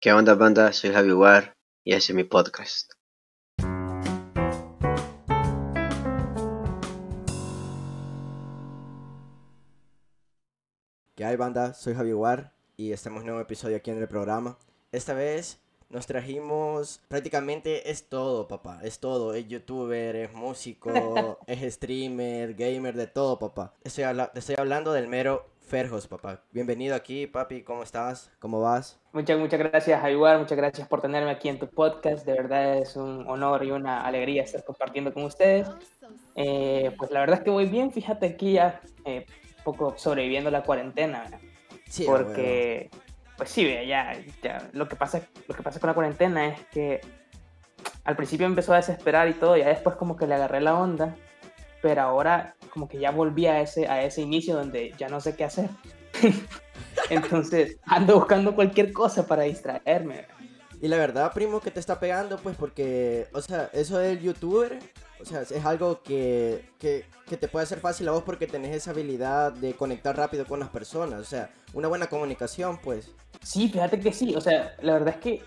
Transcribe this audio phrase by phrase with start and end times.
[0.00, 0.72] ¿Qué onda, banda?
[0.72, 2.92] Soy Javi War y ese es mi podcast.
[11.14, 11.74] ¿Qué hay, banda?
[11.74, 14.56] Soy Javi War y estamos en un nuevo episodio aquí en el programa.
[14.92, 15.58] Esta vez
[15.90, 18.80] nos trajimos prácticamente es todo, papá.
[18.82, 19.34] Es todo.
[19.34, 23.74] Es youtuber, es músico, es streamer, gamer, de todo, papá.
[23.82, 26.40] Estoy, habla- estoy hablando del mero Ferjos, papá.
[26.50, 27.62] Bienvenido aquí, papi.
[27.62, 28.32] ¿Cómo estás?
[28.38, 28.98] ¿Cómo vas?
[29.12, 30.38] Muchas, muchas gracias, Javier.
[30.38, 32.24] Muchas gracias por tenerme aquí en tu podcast.
[32.24, 35.68] De verdad es un honor y una alegría estar compartiendo con ustedes.
[36.36, 37.92] Eh, pues la verdad es que voy bien.
[37.92, 39.26] Fíjate aquí ya eh,
[39.58, 41.24] un poco sobreviviendo la cuarentena.
[41.24, 41.40] ¿verdad?
[41.86, 42.04] Sí.
[42.06, 42.88] Porque,
[43.36, 46.66] pues sí, vea, ya, ya, lo, que pasa, lo que pasa con la cuarentena es
[46.68, 47.02] que
[48.04, 51.14] al principio empezó a desesperar y todo, ya después como que le agarré la onda,
[51.82, 55.36] pero ahora como que ya volví a ese, a ese inicio donde ya no sé
[55.36, 55.70] qué hacer.
[57.10, 60.26] Entonces ando buscando cualquier cosa para distraerme.
[60.80, 64.78] Y la verdad, primo, que te está pegando, pues porque, o sea, eso del youtuber,
[65.20, 68.76] o sea, es algo que, que, que te puede hacer fácil a vos porque tenés
[68.76, 73.10] esa habilidad de conectar rápido con las personas, o sea, una buena comunicación, pues.
[73.42, 75.42] Sí, fíjate que sí, o sea, la verdad es que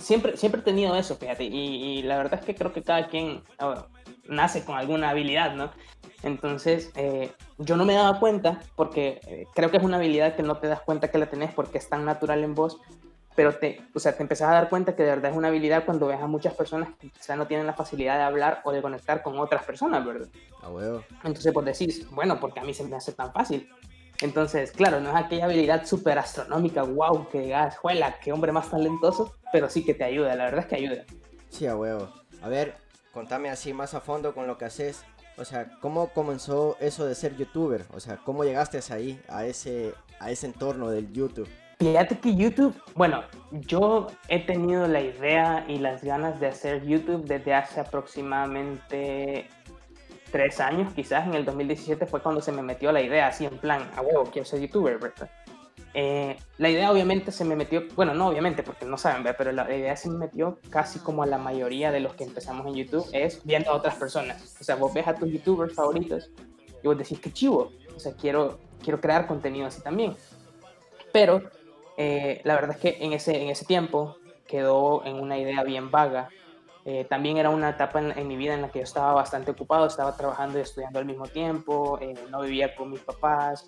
[0.00, 3.06] siempre, siempre he tenido eso, fíjate, y, y la verdad es que creo que cada
[3.06, 3.42] quien
[4.30, 5.70] nace con alguna habilidad, ¿no?
[6.22, 10.42] Entonces, eh, yo no me daba cuenta, porque eh, creo que es una habilidad que
[10.42, 12.78] no te das cuenta que la tenés porque es tan natural en vos,
[13.34, 15.84] pero te, o sea, te empezás a dar cuenta que de verdad es una habilidad
[15.84, 18.82] cuando ves a muchas personas que quizá no tienen la facilidad de hablar o de
[18.82, 20.28] conectar con otras personas, ¿verdad?
[20.62, 21.02] A huevo.
[21.24, 23.68] Entonces, pues decís, bueno, porque a mí se me hace tan fácil.
[24.20, 28.68] Entonces, claro, no es aquella habilidad súper astronómica, wow, que digas, juela, qué hombre más
[28.68, 31.04] talentoso, pero sí que te ayuda, la verdad es que ayuda.
[31.48, 32.12] Sí, a huevo.
[32.42, 32.74] A ver,
[33.12, 35.04] contame así más a fondo con lo que haces.
[35.36, 37.86] O sea, ¿cómo comenzó eso de ser youtuber?
[37.92, 41.48] O sea, ¿cómo llegaste ahí, a ese, a ese entorno del YouTube?
[41.78, 47.24] Fíjate que YouTube, bueno, yo he tenido la idea y las ganas de hacer YouTube
[47.24, 49.48] desde hace aproximadamente
[50.30, 53.56] tres años, quizás en el 2017 fue cuando se me metió la idea, así en
[53.56, 55.30] plan, a huevo, quiero ser youtuber, ¿verdad?
[55.92, 59.36] Eh, la idea obviamente se me metió, bueno, no obviamente porque no saben, ¿verdad?
[59.36, 62.66] pero la idea se me metió casi como a la mayoría de los que empezamos
[62.66, 64.56] en YouTube, es viendo a otras personas.
[64.60, 66.30] O sea, vos ves a tus youtubers favoritos
[66.82, 70.16] y vos decís que chivo, o sea, quiero, quiero crear contenido así también.
[71.12, 71.42] Pero
[71.96, 75.90] eh, la verdad es que en ese, en ese tiempo quedó en una idea bien
[75.90, 76.28] vaga.
[76.84, 79.50] Eh, también era una etapa en, en, mi vida en la que yo estaba bastante
[79.50, 82.00] ocupado, estaba trabajando y estudiando al mismo tiempo,
[82.30, 83.66] no vivía con mis papás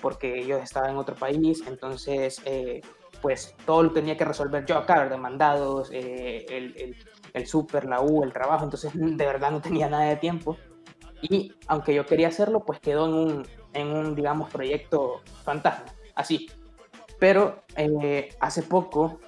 [0.00, 2.80] porque yo estaba en otro país, entonces eh,
[3.20, 5.18] pues todo lo tenía que resolver yo acá, ¿verdad?
[5.18, 6.96] mandados, el, el,
[7.34, 10.56] el súper, la U, el trabajo, entonces de verdad no tenía nada de tiempo.
[11.22, 16.48] Y aunque yo quería hacerlo, pues quedó en un, en un digamos, proyecto fantasma, así.
[17.18, 19.20] Pero eh, hace poco,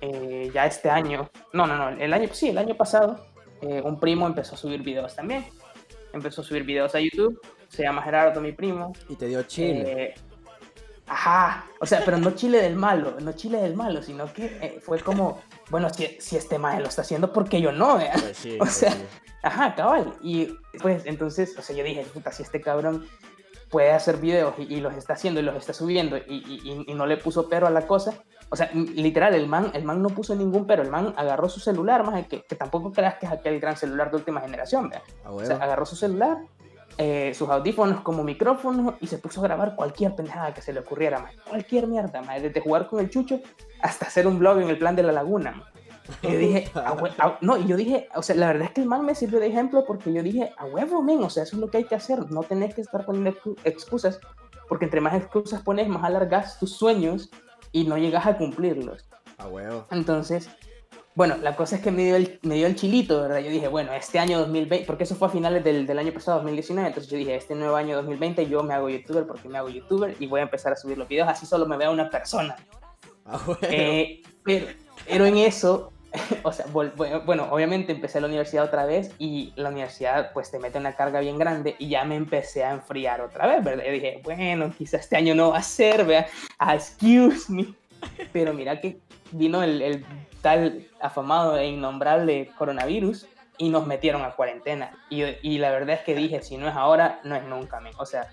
[0.00, 3.26] eh, ya este año, no, no, no, el año, sí, el año pasado,
[3.62, 5.44] eh, un primo empezó a subir videos también.
[6.12, 7.40] Empezó a subir videos a YouTube,
[7.70, 8.92] se llama Gerardo, mi primo.
[9.08, 10.14] Y te dio chile.
[11.06, 15.00] ajá, o sea, pero no chile del malo, no chile del malo, sino que fue
[15.00, 17.98] como, bueno, si, si este maje lo está haciendo, ¿por qué yo no?
[17.98, 19.06] Pues sí, o pues sea, sí.
[19.42, 20.14] ajá, cabal.
[20.22, 20.46] Y
[20.82, 23.06] pues entonces, o sea, yo dije, puta, si este cabrón
[23.70, 26.94] puede hacer videos y, y, los está haciendo y los está subiendo y, y, y,
[26.94, 28.14] no le puso pero a la cosa.
[28.50, 31.60] O sea, literal, el man, el man no puso ningún pero, el man agarró su
[31.60, 35.04] celular, más que, que tampoco creas que es aquel gran celular de última generación, ¿verdad?
[35.24, 36.38] Ah, O sea, agarró su celular,
[37.02, 40.80] eh, sus audífonos como micrófonos y se puso a grabar cualquier pendejada que se le
[40.80, 43.40] ocurriera, más cualquier mierda, más desde jugar con el chucho
[43.80, 45.52] hasta hacer un blog en el plan de la laguna.
[45.52, 45.64] Man.
[46.22, 48.72] Y yo dije, a hue- a- no, y yo dije, o sea, la verdad es
[48.72, 51.44] que el man me sirvió de ejemplo porque yo dije, a huevo, men, o sea,
[51.44, 54.20] eso es lo que hay que hacer, no tenés que estar poniendo excu- excusas,
[54.68, 57.30] porque entre más excusas pones, más alargas tus sueños
[57.72, 59.06] y no llegas a cumplirlos.
[59.38, 59.86] A huevo.
[59.90, 60.50] Entonces,
[61.20, 63.40] bueno, la cosa es que me dio el, me dio el chilito, ¿verdad?
[63.40, 66.38] Yo dije, bueno, este año 2020, porque eso fue a finales del, del año pasado,
[66.38, 69.68] 2019, entonces yo dije, este nuevo año 2020 yo me hago youtuber porque me hago
[69.68, 72.56] youtuber y voy a empezar a subir los videos, así solo me vea una persona.
[73.26, 73.58] A huevo.
[73.60, 74.68] Eh, pero,
[75.06, 75.92] pero en eso,
[76.42, 76.92] o sea, bueno,
[77.26, 81.20] bueno, obviamente empecé la universidad otra vez y la universidad pues te mete una carga
[81.20, 83.84] bien grande y ya me empecé a enfriar otra vez, ¿verdad?
[83.84, 86.28] Yo dije, bueno, quizás este año no va a ser, vea,
[86.58, 87.74] ah, excuse me.
[88.32, 89.00] Pero mira que
[89.32, 90.04] vino el, el
[90.42, 93.26] tal afamado e innombrable coronavirus
[93.58, 94.92] y nos metieron a cuarentena.
[95.10, 97.92] Y, y la verdad es que dije, si no es ahora, no es nunca, men.
[97.98, 98.30] O sea,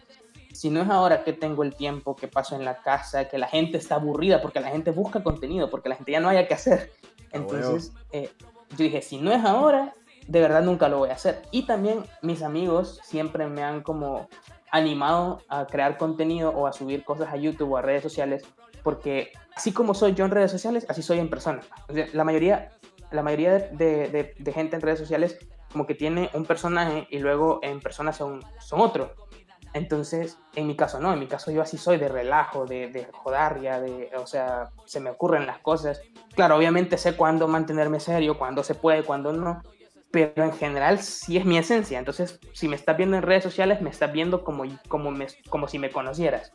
[0.54, 3.48] si no es ahora que tengo el tiempo que paso en la casa, que la
[3.48, 6.54] gente está aburrida, porque la gente busca contenido, porque la gente ya no haya que
[6.54, 6.92] hacer.
[7.32, 8.32] Entonces, eh,
[8.72, 9.94] yo dije, si no es ahora,
[10.28, 11.42] de verdad nunca lo voy a hacer.
[11.52, 14.28] Y también mis amigos siempre me han como
[14.72, 18.44] animado a crear contenido o a subir cosas a YouTube o a redes sociales
[18.88, 21.60] porque así como soy yo en redes sociales, así soy en persona.
[21.90, 22.72] O sea, la mayoría,
[23.12, 25.38] la mayoría de, de, de, gente en redes sociales
[25.70, 29.14] como que tiene un personaje y luego en persona son, son otro.
[29.74, 33.10] Entonces, en mi caso no, en mi caso yo así soy de relajo, de, de
[33.12, 36.00] jodaria, de, o sea, se me ocurren las cosas.
[36.34, 39.64] Claro, obviamente sé cuándo mantenerme serio, cuándo se puede, cuándo no,
[40.12, 42.00] pero en general sí es mi esencia.
[42.00, 45.68] Entonces, si me estás viendo en redes sociales, me estás viendo como, como, me, como
[45.68, 46.54] si me conocieras.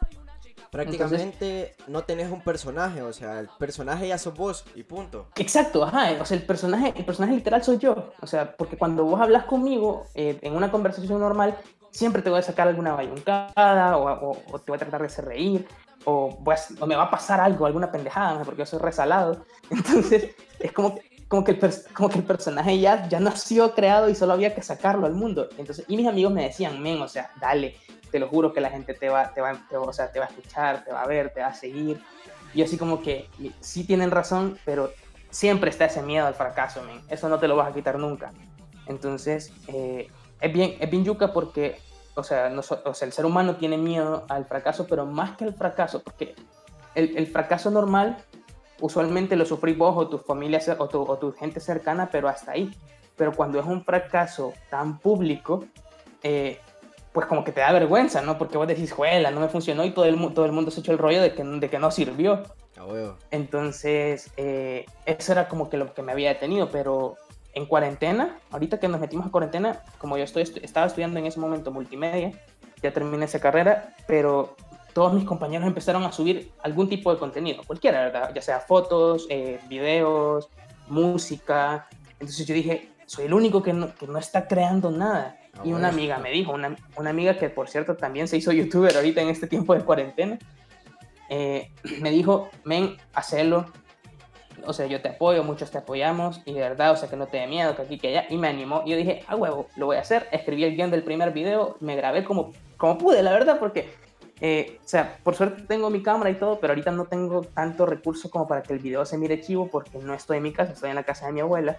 [0.72, 5.26] Prácticamente no tenés un personaje, o sea, el personaje ya sos vos y punto.
[5.36, 9.04] Exacto, ajá, o sea, el personaje, el personaje literal soy yo, o sea, porque cuando
[9.04, 11.58] vos hablas conmigo eh, en una conversación normal,
[11.90, 15.26] siempre te voy a sacar alguna bayuncada o, o, te voy a tratar de hacer
[15.26, 15.68] reír
[16.06, 16.38] o,
[16.80, 19.44] o, me va a pasar algo, alguna pendejada, porque yo soy resalado.
[19.70, 20.98] Entonces, es como,
[21.28, 24.62] como, que, el como que el personaje ya, ya nació creado y solo había que
[24.62, 25.50] sacarlo al mundo.
[25.58, 27.76] Entonces, y mis amigos me decían, men, o sea, dale,
[28.12, 30.28] te lo juro que la gente te va, te va, o sea, te va a
[30.28, 32.00] escuchar, te va a ver, te va a seguir.
[32.54, 33.28] Y así como que
[33.60, 34.92] sí tienen razón, pero
[35.30, 37.00] siempre está ese miedo al fracaso, men.
[37.08, 38.30] Eso no te lo vas a quitar nunca.
[38.86, 40.08] Entonces, eh,
[40.40, 41.80] es bien, es bien yuca porque,
[42.14, 45.44] o sea, no, o sea, el ser humano tiene miedo al fracaso, pero más que
[45.44, 46.34] al fracaso, porque
[46.94, 48.18] el, el fracaso normal
[48.82, 52.52] usualmente lo sufrís vos o tu familia o tu, o tu, gente cercana, pero hasta
[52.52, 52.70] ahí.
[53.16, 55.64] Pero cuando es un fracaso tan público,
[56.22, 56.60] eh,
[57.12, 58.38] pues como que te da vergüenza, ¿no?
[58.38, 60.92] Porque vos decís, juela, no me funcionó y todo el, todo el mundo se echó
[60.92, 62.42] el rollo de que, de que no sirvió.
[63.30, 67.16] Entonces, eh, eso era como que lo que me había detenido, pero
[67.54, 71.38] en cuarentena, ahorita que nos metimos a cuarentena, como yo estoy, estaba estudiando en ese
[71.38, 72.32] momento multimedia,
[72.82, 74.56] ya terminé esa carrera, pero
[74.94, 78.32] todos mis compañeros empezaron a subir algún tipo de contenido, cualquiera, ¿verdad?
[78.34, 80.48] Ya sea fotos, eh, videos,
[80.88, 81.88] música.
[82.12, 85.38] Entonces yo dije, soy el único que no, que no está creando nada.
[85.58, 88.52] Ah, y una amiga me dijo, una, una, amiga que por cierto también se hizo
[88.52, 90.38] youtuber ahorita en este tiempo de cuarentena,
[91.28, 91.70] eh,
[92.00, 93.66] me dijo, men, hacelo,
[94.66, 97.26] o sea, yo te apoyo, muchos te apoyamos, y de verdad, o sea, que no
[97.26, 99.68] te dé miedo, que aquí, que allá, y me animó, y yo dije, a huevo,
[99.76, 103.22] lo voy a hacer, escribí el guion del primer video, me grabé como, como pude,
[103.22, 103.90] la verdad, porque,
[104.40, 107.86] eh, o sea, por suerte tengo mi cámara y todo, pero ahorita no tengo tanto
[107.86, 110.72] recurso como para que el video se mire chivo, porque no estoy en mi casa,
[110.72, 111.78] estoy en la casa de mi abuela,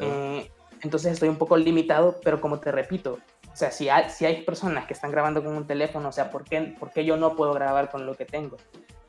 [0.00, 0.50] eh,
[0.84, 3.18] entonces estoy un poco limitado, pero como te repito,
[3.52, 6.30] o sea, si hay, si hay personas que están grabando con un teléfono, o sea,
[6.30, 8.56] ¿por qué, ¿por qué yo no puedo grabar con lo que tengo?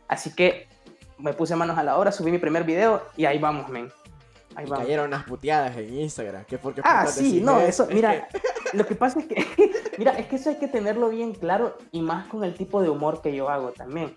[0.07, 0.68] Así que
[1.18, 3.92] me puse manos a la obra, subí mi primer video y ahí vamos, men.
[4.56, 4.86] Ahí vamos.
[4.86, 6.45] Cayeron unas puteadas en Instagram.
[6.45, 8.28] ¿Qué porque ah, sí, no, eso, mira,
[8.74, 9.36] lo que pasa es que,
[9.98, 12.89] mira, es que eso hay que tenerlo bien claro y más con el tipo de
[12.89, 14.16] humor que yo hago también.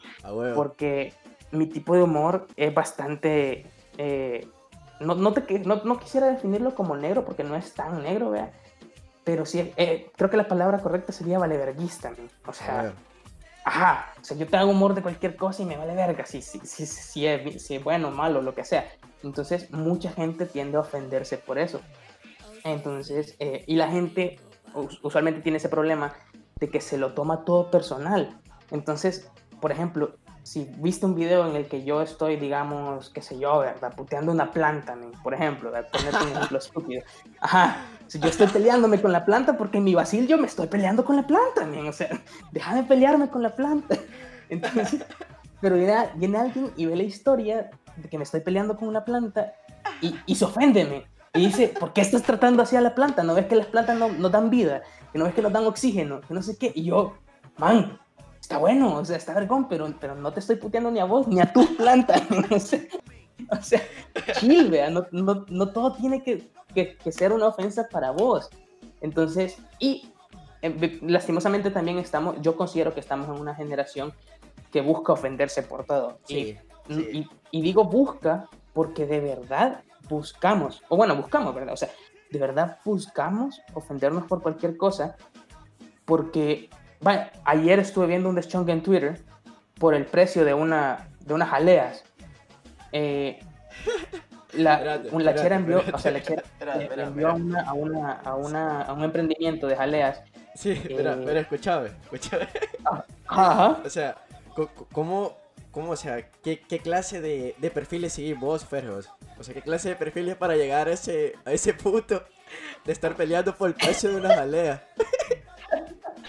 [0.55, 1.13] Porque
[1.51, 3.67] mi tipo de humor es bastante,
[3.97, 4.47] eh,
[5.01, 8.53] no, no, te, no, no, quisiera definirlo como negro porque no es tan negro, vea.
[9.25, 12.13] Pero sí, eh, creo que la palabra correcta sería valeverguista,
[12.47, 12.95] o sea,
[13.65, 16.41] ajá, o sea, yo te hago humor de cualquier cosa y me vale verga, si,
[16.41, 18.87] si, si, si, es, si es bueno, malo, lo que sea.
[19.23, 21.81] Entonces, mucha gente tiende a ofenderse por eso.
[22.65, 24.41] Entonces, eh, y la gente
[25.03, 26.15] usualmente tiene ese problema
[26.59, 28.41] de que se lo toma todo personal.
[28.71, 29.31] Entonces,
[29.61, 30.17] por ejemplo,
[30.49, 33.95] si viste un video en el que yo estoy, digamos, qué sé yo, ¿verdad?
[33.95, 37.03] Puteando una planta, por ejemplo, de ponerte un ejemplo estúpido.
[37.39, 40.67] Ajá, si yo estoy peleándome con la planta porque en mi vacil yo me estoy
[40.67, 41.87] peleando con la planta, man.
[41.87, 42.09] o sea,
[42.53, 43.99] déjame pelearme con la planta.
[44.49, 45.05] Entonces,
[45.61, 49.05] pero viene, viene, alguien y ve la historia de que me estoy peleando con una
[49.05, 49.53] planta
[50.01, 53.23] y, y se ofende, Y dice, ¿por qué estás tratando así a la planta?
[53.23, 54.81] ¿No ves que las plantas no, no dan vida?
[55.13, 56.23] ¿Que no ves que nos dan oxígeno?
[56.23, 56.73] Que no sé qué.
[56.75, 57.19] Y yo,
[57.59, 57.99] man,
[58.49, 61.29] está bueno, o sea, está vergón, pero, pero no te estoy puteando ni a vos
[61.29, 62.15] ni a tu planta.
[62.51, 62.81] o sea,
[63.51, 63.83] o sea
[64.41, 68.49] chill, vea, no, no, no, todo tiene que, que, ser una ofensa para vos.
[69.03, 70.11] Entonces, y
[70.63, 74.15] eh, lastimosamente también estamos, yo considero que estamos en una generación
[74.73, 76.19] que busca ofenderse por todo.
[76.27, 76.57] y,
[76.89, 81.75] Y, y, digo busca porque de verdad buscamos, o bueno, buscamos, ¿verdad?
[81.75, 81.91] O sea,
[82.31, 85.17] de verdad buscamos ofendernos por cualquier cosa
[86.07, 89.21] porque Vaya, ayer estuve viendo un deschongue en Twitter
[89.79, 92.05] por el precio de una de unas jaleas.
[92.93, 93.39] Eh,
[94.55, 96.43] la, la chera envió, o sea, la chera
[96.97, 100.23] envió a, una, a, una, a, una, a, un emprendimiento de jaleas.
[100.55, 102.49] Sí, pero, eh, pero escúchame, escúchame.
[103.27, 103.81] Ajá.
[103.85, 104.17] O sea,
[104.93, 105.37] ¿cómo,
[105.71, 109.11] cómo o sea, qué, qué clase de, de perfiles seguís vos, Ferros?
[109.39, 112.25] O sea, ¿qué clase de perfiles para llegar a ese, a ese punto
[112.85, 114.83] de estar peleando por el precio de una jalea?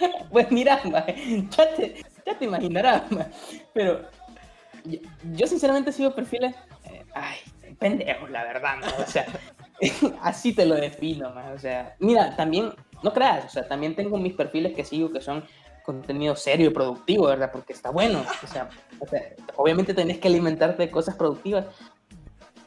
[0.30, 3.02] pues mira, ya, te, ya te imaginarás,
[3.72, 4.02] pero
[5.34, 6.54] yo, sinceramente sigo perfiles,
[6.84, 7.38] eh, ay,
[7.78, 9.26] pendejo, la verdad, o sea,
[10.22, 14.34] así te lo defino, o sea, mira, también, no creas, o sea, también tengo mis
[14.34, 15.44] perfiles que sigo que son
[15.82, 17.50] contenido serio y productivo, ¿verdad?
[17.52, 18.22] Porque está bueno.
[18.42, 18.68] O sea,
[19.56, 21.66] obviamente tenés que alimentarte de cosas productivas,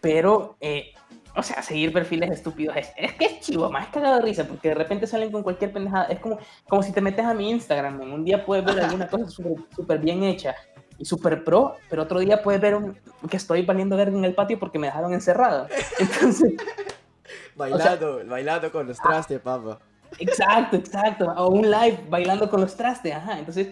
[0.02, 0.94] pero, eh,
[1.36, 4.70] o sea, seguir perfiles estúpidos es, es que es chivo, más cagado de risa, porque
[4.70, 6.06] de repente salen con cualquier pendejada.
[6.06, 6.38] Es como,
[6.68, 10.00] como si te metes a mi Instagram, en un día puedes ver alguna cosa súper
[10.00, 10.56] bien hecha
[10.98, 12.98] y súper pro, pero otro día puedes ver un,
[13.30, 15.68] que estoy valiendo verde en el patio porque me dejaron encerrado.
[16.00, 16.54] Entonces.
[17.56, 19.80] bailando, bailando con los trastes, papá.
[20.20, 21.26] Exacto, exacto.
[21.36, 23.40] O un live bailando con los trastes, ajá.
[23.40, 23.70] Entonces,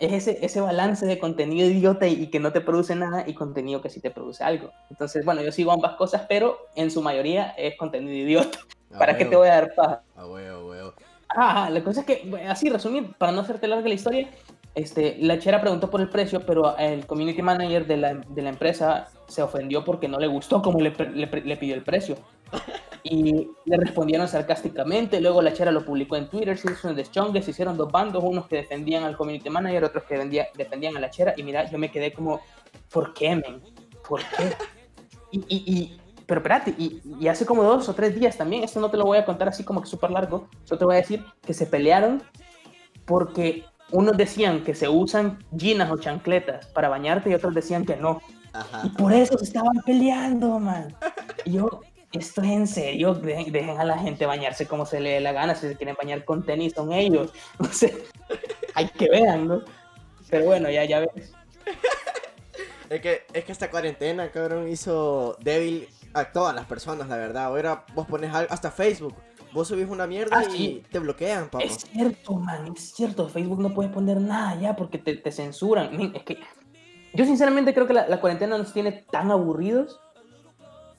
[0.00, 3.80] es ese, ese balance de contenido idiota y, que no te produce nada y contenido
[3.80, 4.70] que sí te produce algo.
[4.90, 8.58] Entonces, bueno, yo sigo ambas cosas, pero en su mayoría es contenido idiota.
[8.98, 10.02] ¿Para qué te voy a dar paja?
[10.16, 10.94] Ah, huevo, huevo.
[11.28, 14.28] Ajá, la cosa es que, así resumir, para no hacerte larga la historia,
[14.74, 18.50] este, la chera preguntó por el precio, pero el community manager de la, de la
[18.50, 22.16] empresa se ofendió porque no le gustó cómo le, le, le pidió el precio.
[23.06, 25.20] Y le respondieron sarcásticamente.
[25.20, 26.56] Luego la chera lo publicó en Twitter.
[26.56, 27.42] Se hizo un deschongue.
[27.42, 31.00] Se hicieron dos bandos: unos que defendían al community manager, otros que vendía, defendían a
[31.00, 31.34] la chera.
[31.36, 32.40] Y mira, yo me quedé como,
[32.90, 33.60] ¿por qué, men?
[34.08, 34.56] ¿Por qué?
[35.32, 38.80] Y, y, y pero espérate, y, y, hace como dos o tres días también, esto
[38.80, 41.00] no te lo voy a contar así como que súper largo, solo te voy a
[41.00, 42.22] decir que se pelearon
[43.04, 47.96] porque unos decían que se usan ginas o chancletas para bañarte y otros decían que
[47.96, 48.20] no.
[48.84, 50.94] Y por eso se estaban peleando, man.
[51.44, 55.20] Y yo, esto es en serio, dejen, a la gente bañarse como se le dé
[55.20, 58.04] la gana, si se quieren bañar con tenis son ellos, no sé,
[58.74, 59.62] hay que vean, ¿no?
[60.30, 61.32] Pero bueno, ya, ya ves.
[62.90, 67.46] Es que, es que esta cuarentena, cabrón, hizo débil a todas las personas, la verdad.
[67.46, 69.14] Ahora vos pones algo, hasta Facebook,
[69.54, 71.64] vos subís una mierda ah, y te bloquean, papá.
[71.64, 76.14] Es cierto, man, es cierto, Facebook no puedes poner nada ya porque te, te censuran.
[76.14, 76.40] Es que
[77.14, 80.00] yo sinceramente creo que la, la cuarentena nos tiene tan aburridos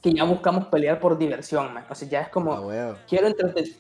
[0.02, 1.86] que ya buscamos pelear por diversión, man.
[1.90, 3.28] O sea, ya es como, ah, quiero,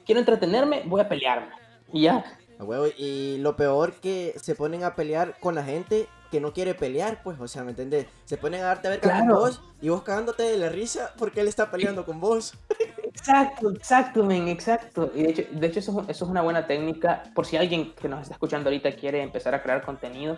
[0.05, 1.53] quiero entretenerme, voy a pelearme.
[1.93, 2.25] Y ya.
[2.59, 2.87] A huevo.
[2.97, 7.21] Y lo peor que se ponen a pelear con la gente que no quiere pelear,
[7.23, 8.07] pues, o sea, ¿me entiendes?
[8.25, 11.41] Se ponen a darte a ver con vos y vos cagándote de la risa porque
[11.41, 12.55] él está peleando con vos.
[13.17, 15.11] Exacto, exacto, men, exacto.
[15.15, 18.09] Y de hecho, de hecho eso, eso es una buena técnica por si alguien que
[18.09, 20.37] nos está escuchando ahorita quiere empezar a crear contenido.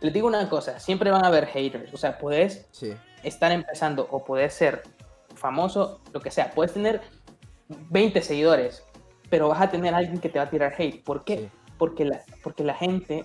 [0.00, 2.68] Les digo una cosa, siempre van a haber haters, o sea, puedes
[3.24, 4.82] estar empezando o puedes ser
[5.34, 6.50] famoso, lo que sea.
[6.50, 7.00] Puedes tener
[7.68, 8.84] 20 seguidores,
[9.30, 11.02] pero vas a tener alguien que te va a tirar hate.
[11.02, 11.50] ¿Por qué?
[11.78, 13.24] Porque, la, porque la gente,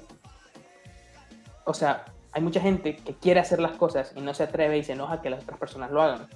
[1.66, 4.84] o sea, hay mucha gente que quiere hacer las cosas y no se atreve y
[4.84, 6.28] se enoja que las otras personas lo hagan.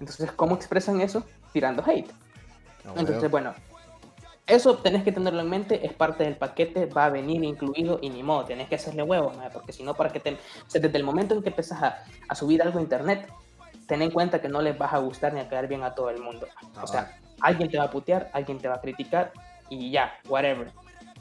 [0.00, 1.24] Entonces, ¿cómo expresan eso?
[1.52, 2.10] Tirando hate.
[2.96, 3.54] Entonces, bueno,
[4.46, 8.10] eso tenés que tenerlo en mente, es parte del paquete, va a venir incluido y
[8.10, 10.36] ni modo, tenés que hacerle huevo, porque si no, para que te...
[10.72, 13.28] desde el momento en que empiezas a, a, subir algo a internet,
[13.86, 16.10] ten en cuenta que no les vas a gustar ni a quedar bien a todo
[16.10, 16.46] el mundo.
[16.80, 19.32] o sea, alguien te va a putear, alguien te va a criticar
[19.70, 20.70] y ya, whatever.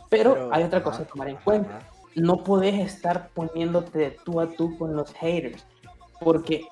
[0.09, 1.79] Pero, hay otra cosa a tomar en cuenta.
[2.15, 5.65] No puedes estar poniéndote tú a tú con los haters,
[6.19, 6.67] porque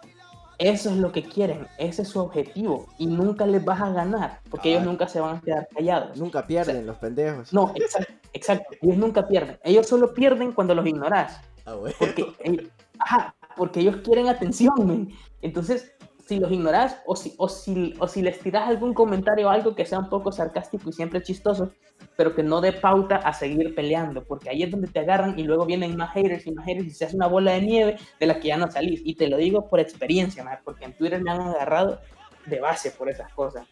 [0.59, 4.41] eso es lo que quieren, ese es su objetivo y nunca les vas a ganar,
[4.49, 6.17] porque ellos nunca se van a quedar callados.
[6.17, 7.53] Nunca pierden los pendejos.
[7.53, 9.57] No, exacto, exacto, ellos nunca pierden.
[9.63, 11.39] Ellos solo pierden cuando los ignoras.
[11.65, 15.09] Ah, porque, ajá, porque ellos quieren atención,
[15.41, 15.93] entonces,
[16.29, 19.73] si los ignoras o si, o, si, o si les tiras algún comentario o algo
[19.73, 21.71] que sea un poco sarcástico y siempre chistoso,
[22.15, 25.43] pero que no dé pauta a seguir peleando, porque ahí es donde te agarran y
[25.43, 28.27] luego vienen más haters y más haters y se hace una bola de nieve de
[28.27, 29.01] la que ya no salís.
[29.03, 31.99] Y te lo digo por experiencia, porque en Twitter me han agarrado
[32.45, 33.67] de base por esas cosas.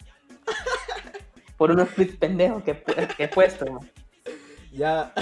[1.57, 2.83] por unos tweets pendejos que,
[3.19, 3.65] he puesto.
[4.71, 5.13] Ya.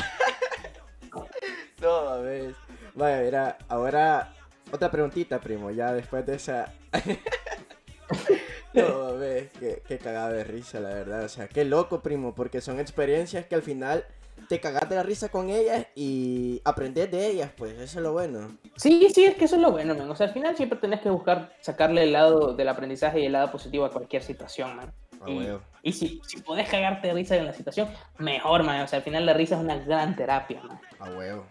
[1.82, 2.56] no, a ver.
[2.94, 4.34] Vaya, mira, ahora
[4.72, 6.74] otra preguntita, primo, ya después de esa...
[8.74, 11.24] no, ves, qué, qué cagada de risa, la verdad.
[11.24, 14.06] O sea, qué loco, primo, porque son experiencias que al final
[14.48, 18.12] te cagas de la risa con ellas y aprendes de ellas, pues, eso es lo
[18.12, 18.58] bueno.
[18.76, 20.10] Sí, sí, es que eso es lo bueno, man.
[20.10, 23.32] O sea, al final siempre tenés que buscar sacarle el lado del aprendizaje y el
[23.32, 24.94] lado positivo a cualquier situación, man.
[25.22, 28.82] Ah, y, si, si podés cagarte de risa en la situación, mejor, man.
[28.82, 30.80] O sea, al final la risa es una gran terapia, man.
[31.00, 31.46] A huevo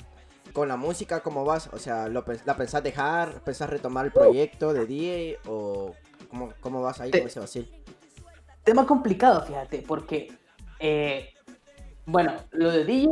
[0.55, 1.69] con la música, ¿cómo vas?
[1.73, 3.41] O sea, ¿lo, ¿la pensás dejar?
[3.41, 5.39] ¿Pensás retomar el proyecto de DJ?
[5.47, 5.93] ¿O
[6.31, 7.65] cómo, cómo vas ahí con ese vacío?
[8.63, 10.33] Tema complicado, fíjate, porque,
[10.79, 11.35] eh,
[12.07, 13.11] bueno, lo de DJ,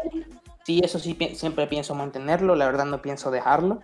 [0.65, 3.81] sí, eso sí, siempre pienso mantenerlo, la verdad no pienso dejarlo,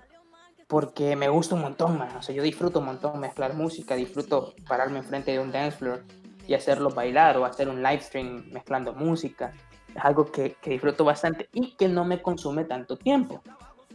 [0.69, 2.17] porque me gusta un montón, man.
[2.17, 6.05] O sea, yo disfruto un montón mezclar música, disfruto pararme enfrente de un dance floor
[6.47, 9.53] y hacerlo bailar o hacer un live stream mezclando música
[9.95, 13.43] es algo que, que, disfruto bastante y que no me consume tanto tiempo.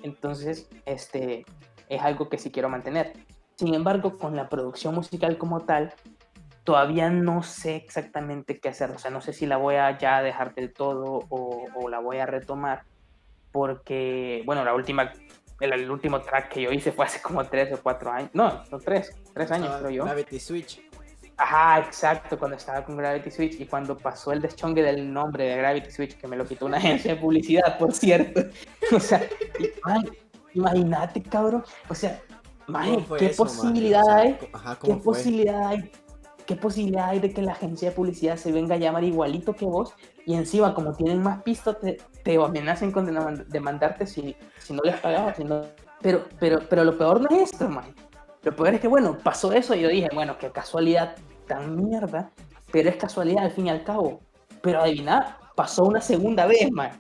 [0.02, 1.46] Entonces, este,
[1.90, 3.14] es algo que sí quiero mantener.
[3.56, 5.94] Sin embargo, con la producción musical como tal,
[6.64, 8.92] todavía no sé exactamente qué hacer.
[8.92, 12.00] O sea, no sé si la voy a ya dejar del todo o, o la
[12.00, 12.84] voy a retomar.
[13.52, 15.14] porque, bueno, la última,
[15.60, 18.64] el, el último track que yo hice fue hace como tres o cuatro años, no,
[18.72, 20.04] no tres, tres años Estaba creo yo.
[20.06, 20.82] Gravity Switch.
[21.38, 25.58] Ajá, exacto, cuando estaba con Gravity Switch y cuando pasó el deschongue del nombre de
[25.58, 28.42] Gravity Switch, que me lo quitó una agencia de publicidad, por cierto.
[28.96, 29.22] O sea,
[30.54, 31.64] imagínate, cabrón.
[31.90, 32.22] O sea,
[32.68, 34.38] man, ¿Cómo fue ¿qué eso, posibilidad O sea, hay?
[34.54, 35.92] Ajá, ¿Qué posibilidad hay?
[36.46, 39.66] ¿Qué posibilidad hay de que la agencia de publicidad se venga a llamar igualito que
[39.66, 39.94] vos
[40.26, 44.82] y encima como tienen más pistas te, te amenacen con deman- demandarte si, si no
[44.84, 45.38] les pagabas?
[45.38, 45.62] Si no...
[46.02, 47.86] pero, pero, pero lo peor no es esto, man.
[48.44, 51.16] Lo peor es que, bueno, pasó eso y yo dije, bueno, qué casualidad
[51.48, 52.32] tan mierda,
[52.72, 54.20] pero es casualidad al fin y al cabo.
[54.62, 57.00] Pero adivina, pasó una segunda vez, man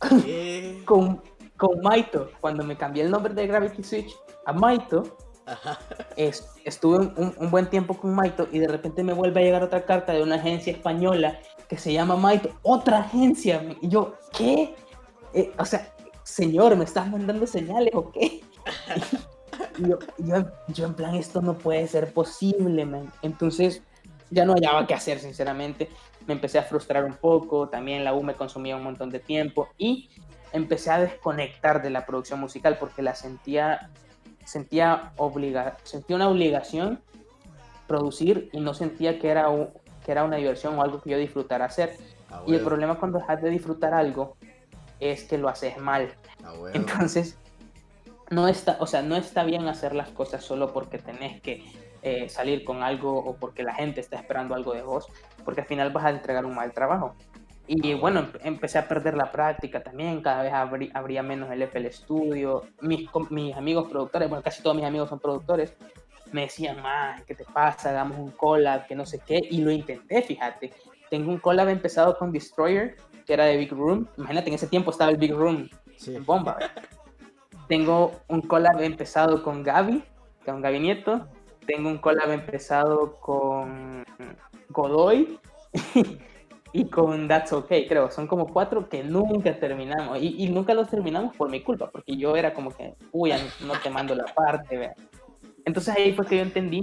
[0.84, 1.22] con,
[1.56, 4.14] con Maito, cuando me cambié el nombre de Gravity Switch
[4.46, 5.78] a Maito, Ajá.
[6.16, 9.44] es- estuve un, un- un buen tiempo con Maito y de repente me vuelve a
[9.44, 13.62] llegar otra carta de una agencia española que se llama Maito, otra agencia.
[13.80, 14.74] Y yo, ¿qué?
[15.32, 18.40] Eh, o sea, señor, ¿me estás mandando señales o qué?
[19.78, 23.12] Y yo, yo, yo en plan, esto no puede ser posible, man.
[23.22, 23.82] Entonces,
[24.30, 25.88] ya no hallaba qué hacer, sinceramente.
[26.26, 29.68] Me empecé a frustrar un poco, también la U me consumía un montón de tiempo
[29.78, 30.08] y
[30.52, 33.90] empecé a desconectar de la producción musical porque la sentía,
[34.44, 37.00] sentía, obliga, sentía una obligación
[37.86, 39.68] producir y no sentía que era, un-
[40.04, 41.96] que era una diversión o algo que yo disfrutara hacer.
[42.30, 44.36] A Y el problema cuando dejas de disfrutar algo
[45.00, 46.14] es que lo haces mal.
[46.42, 46.68] a huevo.
[46.72, 47.38] Entonces,
[48.30, 51.64] no está, o sea, no está bien hacer las cosas solo porque tenés que
[52.02, 55.06] eh, salir con algo o porque la gente está esperando algo de vos,
[55.44, 57.14] porque al final vas a entregar un mal trabajo.
[57.66, 61.62] Y bueno, em- empecé a perder la práctica también, cada vez abrí- abría menos el
[61.62, 62.64] FL Studio.
[62.82, 65.72] Mis, mis amigos productores, bueno, casi todos mis amigos son productores,
[66.32, 67.90] me decían, más, ¿qué te pasa?
[67.90, 70.72] Hagamos un collab, que no sé qué, y lo intenté, fíjate.
[71.08, 74.06] Tengo un collab empezado con Destroyer, que era de Big Room.
[74.18, 76.14] Imagínate, en ese tiempo estaba el Big Room Sí.
[76.16, 76.58] en bomba.
[77.68, 80.04] Tengo un collab empezado con Gaby,
[80.44, 81.26] con Gaby Nieto.
[81.66, 84.04] Tengo un collab empezado con
[84.68, 85.38] Godoy
[86.72, 88.10] y con That's Okay, creo.
[88.10, 90.18] Son como cuatro que nunca terminamos.
[90.20, 93.32] Y, y nunca los terminamos por mi culpa, porque yo era como que, uy,
[93.66, 94.76] no te mando la parte.
[94.76, 94.94] vea.
[95.64, 96.82] Entonces ahí fue que yo entendí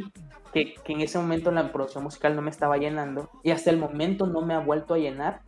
[0.51, 3.77] que, que en ese momento la producción musical no me estaba llenando y hasta el
[3.77, 5.41] momento no me ha vuelto a llenar,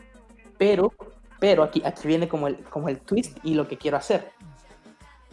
[0.58, 0.94] pero,
[1.40, 4.32] pero aquí, aquí viene como el, como el twist y lo que quiero hacer.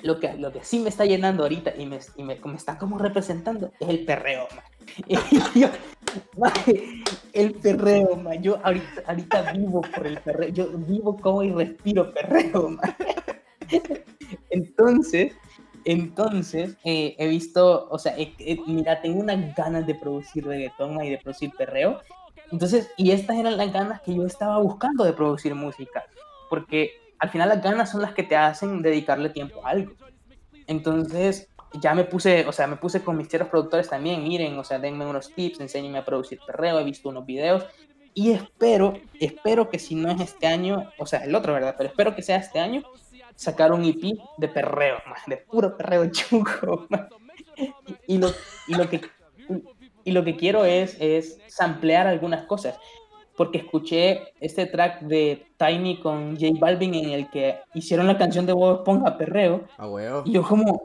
[0.03, 2.79] Lo que, lo que sí me está llenando ahorita y me, y me, me está
[2.79, 4.65] como representando es el perreo, man.
[5.55, 5.69] Yo,
[6.39, 6.53] man,
[7.33, 8.43] el perreo, man.
[8.43, 10.49] Yo ahorita, ahorita vivo por el perreo.
[10.49, 12.97] Yo vivo como y respiro perreo, man.
[14.51, 15.33] Entonces,
[15.85, 21.03] entonces, eh, he visto, o sea, eh, eh, mira, tengo unas ganas de producir reggaetón
[21.03, 22.01] y de producir perreo.
[22.53, 26.05] Entonces, y estas eran las ganas que yo estaba buscando de producir música.
[26.49, 29.93] Porque al final las ganas son las que te hacen dedicarle tiempo a algo.
[30.67, 34.65] Entonces, ya me puse, o sea, me puse con mis tierras productores también, miren, o
[34.65, 37.65] sea, denme unos tips, enséñenme a producir perreo, he visto unos videos
[38.15, 41.75] y espero, espero que si no es este año, o sea, el otro, ¿verdad?
[41.79, 42.83] Pero espero que sea este año,
[43.37, 46.89] sacar un EP de perreo, de puro perreo chungo.
[47.57, 48.33] Y, y lo,
[48.67, 49.01] y lo que
[50.05, 52.79] y lo que quiero es, es samplear algunas cosas.
[53.41, 58.45] Porque escuché este track de Tiny con J Balvin en el que hicieron la canción
[58.45, 59.65] de Bob Esponja Perreo.
[59.79, 60.25] A huevo.
[60.27, 60.83] Y yo como,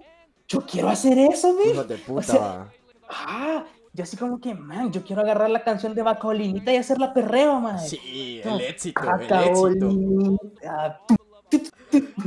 [0.48, 1.74] yo quiero hacer eso, ¿ves?
[1.74, 2.22] Hijo de puta.
[2.24, 2.70] sea,
[3.10, 7.13] Ah, yo así como que, man, yo quiero agarrar la canción de Bacaolinita y hacerla
[7.13, 7.78] perreo, man.
[7.78, 9.91] sí, el éxito, el éxito.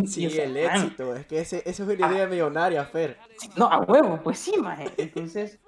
[0.07, 1.17] Sí, Y, o sea, el man, éxito.
[1.17, 3.17] Es que ese, eso es una idea millonaria, Fer.
[3.57, 4.91] No, a huevo, pues sí, maje.
[4.99, 5.59] Entonces,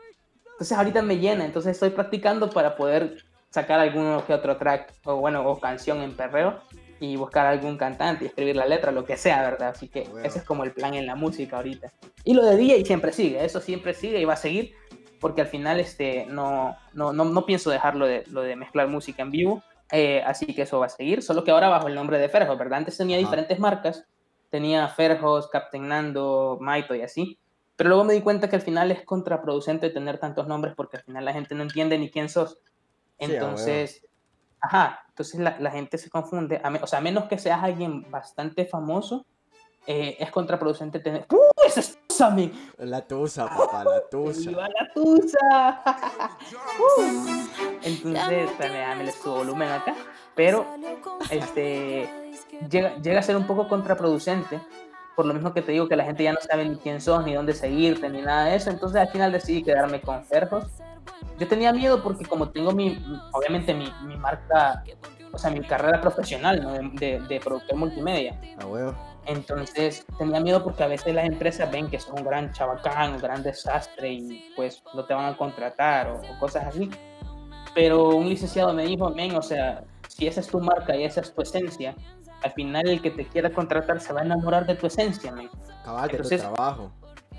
[0.52, 5.16] entonces ahorita me llena, entonces estoy practicando para poder sacar alguno que otro track, o
[5.16, 6.60] bueno, o canción en perreo,
[7.00, 9.70] y buscar algún cantante y escribir la letra, lo que sea, ¿verdad?
[9.70, 10.20] Así que Huevo.
[10.20, 11.92] ese es como el plan en la música ahorita.
[12.24, 14.74] Y lo de DJ siempre sigue, eso siempre sigue y va a seguir,
[15.18, 19.22] porque al final este, no, no, no, no pienso dejarlo de, lo de mezclar música
[19.22, 22.18] en vivo, eh, así que eso va a seguir, solo que ahora bajo el nombre
[22.18, 22.78] de Ferjos, ¿verdad?
[22.78, 23.26] Antes tenía Ajá.
[23.26, 24.04] diferentes marcas,
[24.50, 27.38] tenía Ferjos, Captain Nando, Maito y así,
[27.80, 31.02] pero luego me di cuenta que al final es contraproducente tener tantos nombres porque al
[31.02, 32.58] final la gente no entiende ni quién sos.
[33.20, 33.26] Sí.
[33.32, 34.06] Entonces,
[34.60, 36.60] ajá, entonces la, la gente se confunde.
[36.64, 39.26] A me- o sea, a menos que seas alguien bastante famoso,
[39.86, 41.26] eh, es contraproducente tener.
[41.30, 41.66] ¡Uh!
[41.66, 42.36] ¡Esa es tusa!
[42.78, 44.50] La tusa, papá, la tusa.
[44.50, 45.82] ¡Viva la tusa!
[46.78, 47.78] Uh.
[47.82, 49.94] Entonces, le subo volumen acá.
[50.34, 50.66] Pero,
[51.30, 52.08] este,
[52.68, 54.60] llega, llega a ser un poco contraproducente.
[55.16, 57.24] Por lo mismo que te digo que la gente ya no sabe ni quién sos,
[57.24, 58.70] ni dónde seguirte, ni nada de eso.
[58.70, 60.64] Entonces al final decidí quedarme con Ferjos.
[61.38, 64.82] Yo tenía miedo porque como tengo mi, obviamente mi, mi marca
[65.32, 66.72] o sea, mi carrera profesional ¿no?
[66.98, 68.38] de, de, productor multimedia.
[68.60, 68.94] A huevo.
[69.26, 73.18] Entonces tenía miedo porque a veces las empresas ven que sos un gran chabacán, un
[73.18, 76.90] gran desastre y pues no te van a contratar o, cosas así.
[77.74, 81.20] Pero un licenciado me dijo, men, o sea, si esa es tu marca y esa
[81.20, 81.94] es tu esencia,
[82.42, 85.48] al final el que te quiera contratar se va a enamorar de tu esencia, men.
[85.84, 86.90] Cabal, de tu trabajo.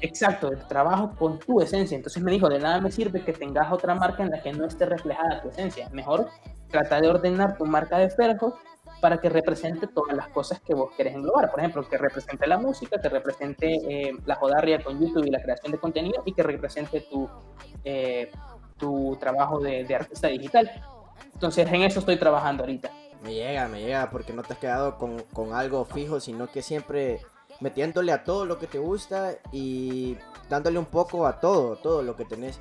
[0.02, 1.96] Exacto, tu trabajo con tu esencia.
[1.96, 4.66] Entonces me dijo, de nada me sirve que tengas otra marca en la que no
[4.66, 5.90] esté reflejada tu esencia.
[5.90, 6.28] Mejor
[6.70, 8.58] trata de ordenar tu marca de Ferjo
[9.00, 11.52] para que represente todas las cosas que vos querés englobar.
[11.52, 15.42] Por ejemplo, que represente la música, que represente eh, la jodarria con YouTube y la
[15.42, 17.30] creación de contenido y que represente tu,
[17.84, 18.32] eh,
[18.78, 20.70] tu trabajo de, de, artista digital.
[21.34, 22.92] Entonces, en eso estoy trabajando ahorita.
[23.24, 26.64] Me llega, me llega, porque no te has quedado con, con algo fijo, sino que
[26.64, 27.20] siempre
[27.62, 30.17] metiéndole a todo lo que te gusta y
[30.50, 32.60] dándole un poco a todo, todo lo que tenés.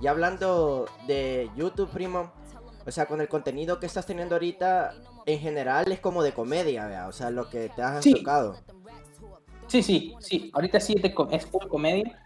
[0.00, 2.30] Y hablando de YouTube, primo,
[2.86, 4.94] o sea, con el contenido que estás teniendo ahorita,
[5.26, 7.08] en general es como de comedia, ¿vea?
[7.08, 8.56] o sea, lo que te has tocado.
[9.66, 12.18] Sí, sí, sí, ahorita sí es, de, es comedia.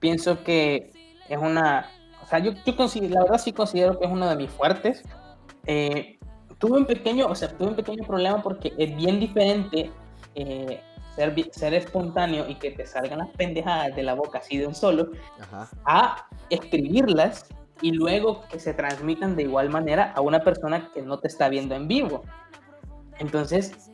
[0.00, 0.92] Pienso que
[1.28, 1.90] es una,
[2.22, 5.02] o sea, yo, yo considero, la verdad sí considero que es uno de mis fuertes.
[5.66, 6.18] Eh,
[6.58, 9.90] tuve un pequeño, o sea, tuve un pequeño problema porque es bien diferente
[10.34, 10.80] eh,
[11.18, 14.74] ser, ser, espontáneo y que te salgan las pendejadas de la boca así de un
[14.74, 15.10] solo,
[15.84, 17.46] a escribirlas
[17.82, 21.48] y luego que se transmitan de igual manera a una persona que no te está
[21.48, 22.22] viendo en vivo.
[23.18, 23.90] Entonces,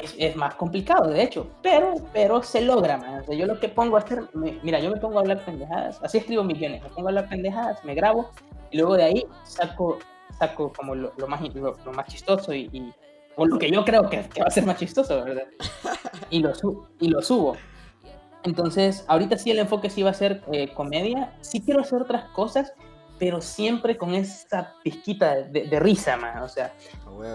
[0.00, 3.20] es, es más complicado, de hecho, pero, pero se logra, man.
[3.20, 4.28] O sea, yo lo que pongo a hacer,
[4.62, 7.84] mira, yo me pongo a hablar pendejadas, así escribo millones, me pongo a hablar pendejadas,
[7.84, 8.30] me grabo,
[8.70, 9.98] y luego de ahí saco,
[10.38, 12.92] saco como lo, lo más, lo, más chistoso y, y,
[13.38, 15.44] o lo que yo creo que, que, va a ser más chistoso, ¿verdad?
[16.30, 16.52] Y lo,
[17.00, 17.56] y lo subo.
[18.42, 21.32] Entonces, ahorita sí el enfoque sí va a ser eh, comedia.
[21.40, 22.72] Sí quiero hacer otras cosas,
[23.18, 26.42] pero siempre con esa pizquita de, risa, man.
[26.42, 26.74] O sea,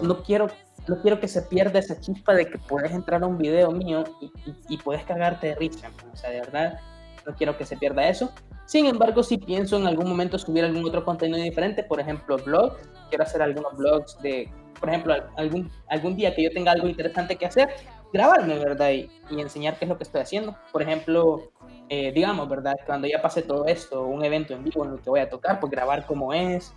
[0.02, 0.48] no, quiero,
[0.86, 4.04] no quiero que se pierda esa chispa de que puedes entrar a un video mío
[4.20, 4.30] y,
[4.68, 6.10] y, puedes cagarte de risa, man.
[6.12, 6.78] O sea, de verdad,
[7.26, 8.30] no quiero que se pierda eso.
[8.66, 12.76] Sin embargo, si pienso en algún momento subir algún otro contenido diferente, por ejemplo, blogs,
[13.08, 17.36] quiero hacer algunos blogs de, por ejemplo, algún, algún día que yo tenga algo interesante
[17.36, 17.68] que hacer,
[18.12, 18.90] grabarme, ¿verdad?
[18.90, 20.56] Y, enseñar qué es lo que estoy haciendo.
[20.72, 21.50] Por ejemplo,
[21.88, 22.74] eh, digamos, ¿verdad?
[22.86, 25.60] Cuando ya pase todo esto, un evento en vivo en el que voy a tocar,
[25.60, 26.72] pues grabar cómo es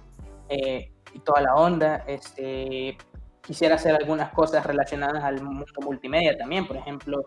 [0.49, 2.03] eh, y toda la onda.
[2.07, 2.97] Este,
[3.41, 7.25] quisiera hacer algunas cosas relacionadas al mundo multimedia también, por ejemplo,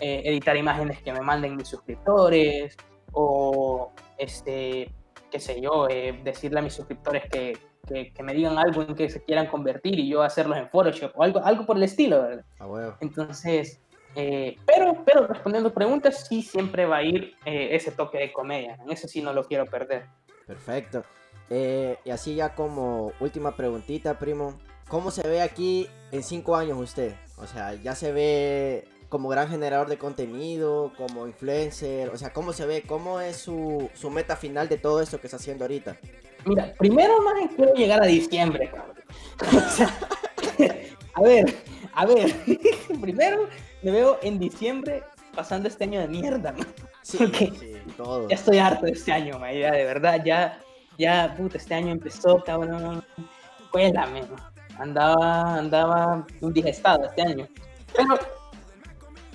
[0.00, 2.76] eh, editar imágenes que me manden mis suscriptores
[3.12, 4.90] o, este,
[5.30, 5.86] qué sé yo,
[6.24, 10.08] decirle a mis suscriptores que, que, me digan algo en que se quieran convertir y
[10.08, 12.44] yo hacerlos en Photoshop o algo, algo por el estilo, ¿verdad?
[12.58, 13.80] Ah, Entonces,
[14.14, 18.78] eh, pero, pero respondiendo preguntas, sí siempre va a ir eh, ese toque de comedia.
[18.82, 20.06] En eso sí no lo quiero perder.
[20.46, 21.04] Perfecto.
[21.48, 24.58] Eh, y así ya como última preguntita, primo.
[24.88, 27.14] ¿Cómo se ve aquí en cinco años usted?
[27.38, 32.08] O sea, ya se ve como gran generador de contenido, como influencer.
[32.10, 32.84] O sea, ¿cómo se ve?
[32.86, 35.96] ¿Cómo es su, su meta final de todo esto que está haciendo ahorita?
[36.46, 38.96] Mira, primero más quiero llegar a diciembre, cabrón.
[39.66, 39.98] O sea,
[41.14, 41.54] a ver,
[41.92, 42.34] a ver.
[43.00, 43.48] primero
[43.82, 45.02] me veo en diciembre
[45.34, 46.64] pasando este año de mierda, ¿no?
[47.02, 47.52] Sí, sí,
[47.96, 48.28] todo.
[48.28, 50.60] Ya estoy harto de este año, man, ya de verdad, ya,
[50.98, 53.04] ya, puta, este año empezó, cabrón,
[53.72, 54.22] cuélame,
[54.78, 57.48] andaba, andaba indigestado este año.
[57.96, 58.18] Pero,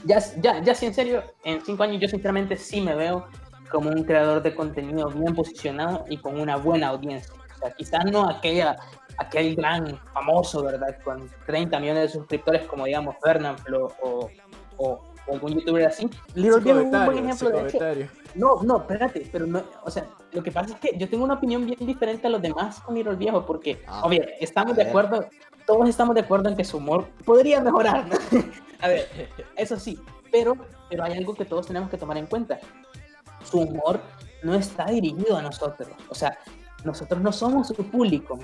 [0.06, 3.28] ya, ya, ya sí, en serio, en cinco años yo sinceramente sí me veo
[3.72, 7.34] como un creador de contenido bien posicionado y con una buena audiencia.
[7.56, 8.78] O sea, quizás no aquella,
[9.18, 10.96] aquel gran famoso, ¿verdad?
[11.04, 14.30] Con 30 millones de suscriptores como digamos Fernando o,
[14.78, 16.08] o, algún youtuber así.
[16.36, 18.12] Little Viejo es un buen ejemplo de eso.
[18.36, 21.36] No, no, espérate, pero no, o sea, lo que pasa es que yo tengo una
[21.36, 25.26] opinión bien diferente a los demás con Little Viejo porque, ah, obvio, estamos de acuerdo,
[25.66, 28.06] todos estamos de acuerdo en que su humor podría mejorar.
[28.86, 29.08] A ver,
[29.56, 30.00] eso sí,
[30.32, 30.56] pero,
[30.90, 32.60] pero hay algo que todos tenemos que tomar en cuenta.
[33.44, 34.00] Su humor
[34.44, 35.90] no está dirigido a nosotros.
[36.10, 36.38] O sea,
[36.84, 38.38] nosotros no somos su público,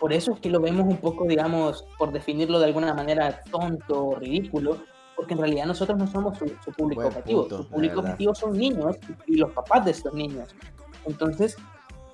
[0.00, 4.06] por eso es que lo vemos un poco, digamos, por definirlo de alguna manera tonto
[4.06, 4.78] o ridículo,
[5.14, 8.96] porque en realidad nosotros no somos su, público objetivo, su público objetivo son niños
[9.28, 10.56] y los papás de estos niños.
[11.06, 11.56] Entonces,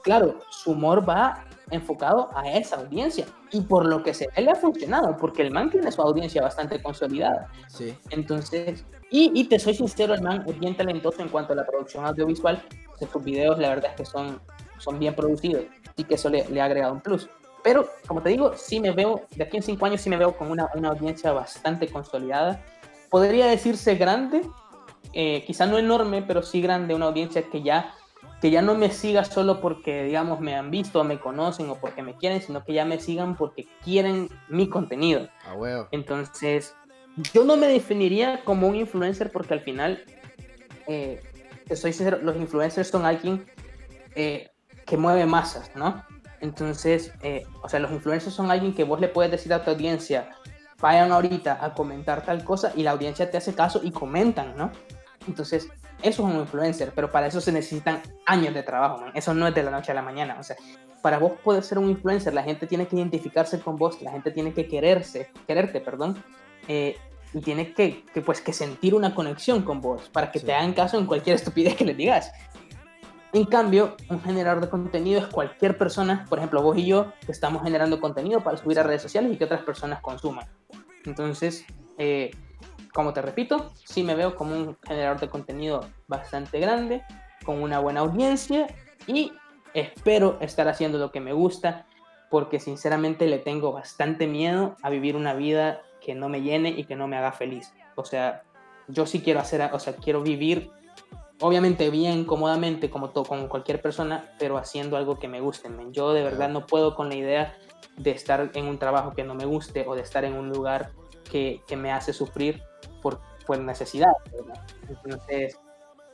[0.02, 4.50] claro, su humor va enfocado a esa audiencia y por lo que se ve le
[4.50, 7.48] ha funcionado, porque el man tiene su audiencia bastante consolidada.
[7.68, 7.96] Sí.
[8.10, 11.66] Entonces, y, y te soy sincero, el man es bien talentoso en cuanto a la
[11.66, 12.62] producción audiovisual,
[13.10, 14.40] sus videos la verdad es que son
[14.80, 15.64] son bien producidos
[15.96, 17.28] y que eso le, le, ha agregado un plus.
[17.62, 20.36] Pero, como te digo, sí me veo, de aquí en cinco años sí me veo
[20.36, 22.64] con una, una audiencia bastante consolidada.
[23.10, 24.42] Podría decirse grande,
[25.12, 27.94] eh, quizá no enorme, pero sí grande, una audiencia que ya
[28.40, 31.76] que ya no me siga solo porque, digamos, me han visto o me conocen o
[31.76, 35.28] porque me quieren, sino que ya me sigan porque quieren mi contenido.
[35.46, 35.88] Ah, huevo.
[35.90, 36.74] Entonces,
[37.34, 40.04] yo no me definiría como un influencer porque al final,
[40.86, 41.20] eh,
[41.68, 43.46] estoy sincero, los influencers son alguien
[44.14, 44.50] eh,
[44.86, 46.02] que mueve masas, ¿no?
[46.40, 49.70] Entonces, eh, o sea, los influencers son alguien que vos le puedes decir a tu
[49.70, 50.30] audiencia,
[50.80, 54.72] vayan ahorita a comentar tal cosa y la audiencia te hace caso y comentan, ¿no?
[55.28, 55.68] Entonces,
[56.02, 59.12] eso es un influencer, pero para eso se necesitan años de trabajo, man.
[59.14, 60.36] Eso no es de la noche a la mañana.
[60.38, 60.56] O sea,
[61.02, 64.30] para vos poder ser un influencer, la gente tiene que identificarse con vos, la gente
[64.30, 66.22] tiene que quererse, quererte, perdón,
[66.68, 66.96] eh,
[67.32, 70.46] y tiene que, que, pues, que sentir una conexión con vos para que Sí.
[70.46, 72.32] te hagan caso en cualquier estupidez que les digas.
[73.32, 77.30] En cambio, un generador de contenido es cualquier persona, por ejemplo, vos y yo, que
[77.30, 80.46] estamos generando contenido para subir a redes sociales y que otras personas consuman.
[81.04, 81.64] Entonces,
[81.96, 82.32] eh,
[82.92, 87.02] como te repito, sí me veo como un generador de contenido bastante grande,
[87.44, 88.66] con una buena audiencia
[89.06, 89.32] y
[89.74, 91.86] espero estar haciendo lo que me gusta,
[92.30, 96.84] porque sinceramente le tengo bastante miedo a vivir una vida que no me llene y
[96.84, 97.72] que no me haga feliz.
[97.96, 98.42] O sea,
[98.88, 100.70] yo sí quiero hacer, o sea, quiero vivir
[101.40, 105.70] obviamente bien, cómodamente, como, todo, como cualquier persona, pero haciendo algo que me guste.
[105.90, 107.56] Yo de verdad no puedo con la idea
[107.96, 110.92] de estar en un trabajo que no me guste o de estar en un lugar
[111.30, 112.62] que, que me hace sufrir
[113.02, 114.12] por, por necesidad.
[114.32, 114.62] ¿verdad?
[114.88, 115.56] Entonces,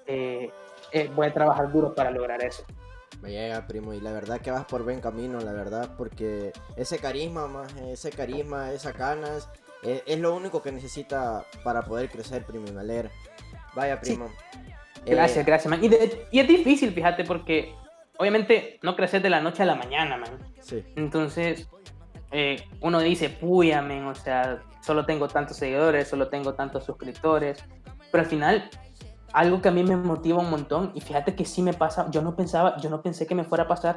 [0.07, 0.51] eh,
[0.93, 2.65] eh, voy a trabajar duro para lograr eso.
[3.23, 6.99] Me llega, primo, y la verdad que vas por buen camino, la verdad, porque ese
[6.99, 9.49] carisma, más ese carisma, esas ganas,
[9.83, 13.11] eh, es lo único que necesita para poder crecer, primo, y me alegra.
[13.75, 14.27] Vaya, primo.
[15.07, 15.83] Eh, Gracias, gracias, man.
[15.83, 17.75] Y, de- y es difícil, fíjate, porque
[18.19, 20.31] obviamente no creces de la noche a la mañana, man.
[20.61, 21.69] Sí, Entonces,
[22.39, 27.65] eh, uno dice, puya, men, o sea, solo tengo tantos seguidores, solo tengo tantos suscriptores.
[28.13, 28.69] Pero al final,
[29.33, 32.21] algo que a mí me motiva un montón, y fíjate que sí me pasa, yo
[32.21, 33.97] no pensaba, yo no pensé que me fuera a pasar,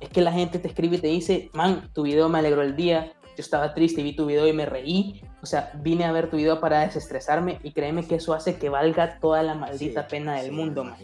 [0.00, 2.76] es que la gente te escribe y te dice, man, tu video me alegró el
[2.76, 5.20] día, yo estaba triste y vi tu video y me reí.
[5.42, 8.70] O sea, vine a ver tu video para desestresarme y créeme que eso hace que
[8.70, 10.96] valga toda la maldita sí, pena del sí, mundo, man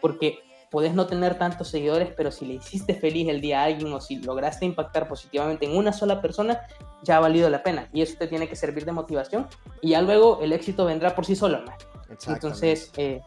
[0.00, 0.38] porque
[0.70, 4.00] puedes no tener tantos seguidores, pero si le hiciste feliz el día a alguien o
[4.00, 6.60] si lograste impactar positivamente en una sola persona,
[7.02, 7.88] ya ha valido la pena.
[7.92, 9.46] Y eso te tiene que servir de motivación
[9.80, 11.76] y ya luego el éxito vendrá por sí solo, man.
[12.26, 13.20] Entonces, eh,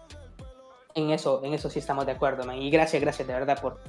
[0.96, 2.58] en, eso, en eso sí estamos de acuerdo, man.
[2.58, 3.80] Y gracias, gracias de verdad por,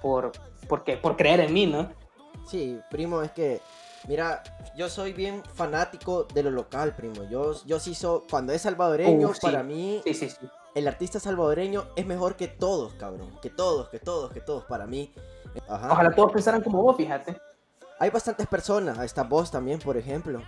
[0.00, 0.32] por,
[0.68, 0.96] por, qué?
[0.96, 1.90] por creer en mí, ¿no?
[2.46, 3.60] Sí, primo, es que,
[4.06, 4.42] mira,
[4.76, 7.24] yo soy bien fanático de lo local, primo.
[7.30, 9.40] Yo, yo sí soy, cuando es salvadoreño, Uh, sí.
[9.40, 10.46] para mí, Sí, sí, sí.
[10.74, 13.38] El artista salvadoreño es mejor que todos, cabrón.
[13.40, 15.12] Que todos, que todos, que todos, para mí.
[15.68, 15.92] Ajá.
[15.92, 17.36] Ojalá todos pensaran como vos, fíjate.
[18.00, 20.42] Hay bastantes personas, está vos también, por ejemplo.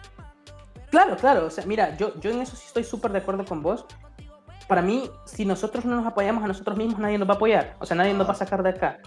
[0.90, 1.46] Claro, claro.
[1.46, 3.84] O sea, mira, yo, yo en eso sí estoy súper de acuerdo con vos.
[4.66, 7.76] Para mí, si nosotros no nos apoyamos a nosotros mismos, nadie nos va a apoyar.
[7.78, 8.98] O sea, nadie nos va a sacar de acá.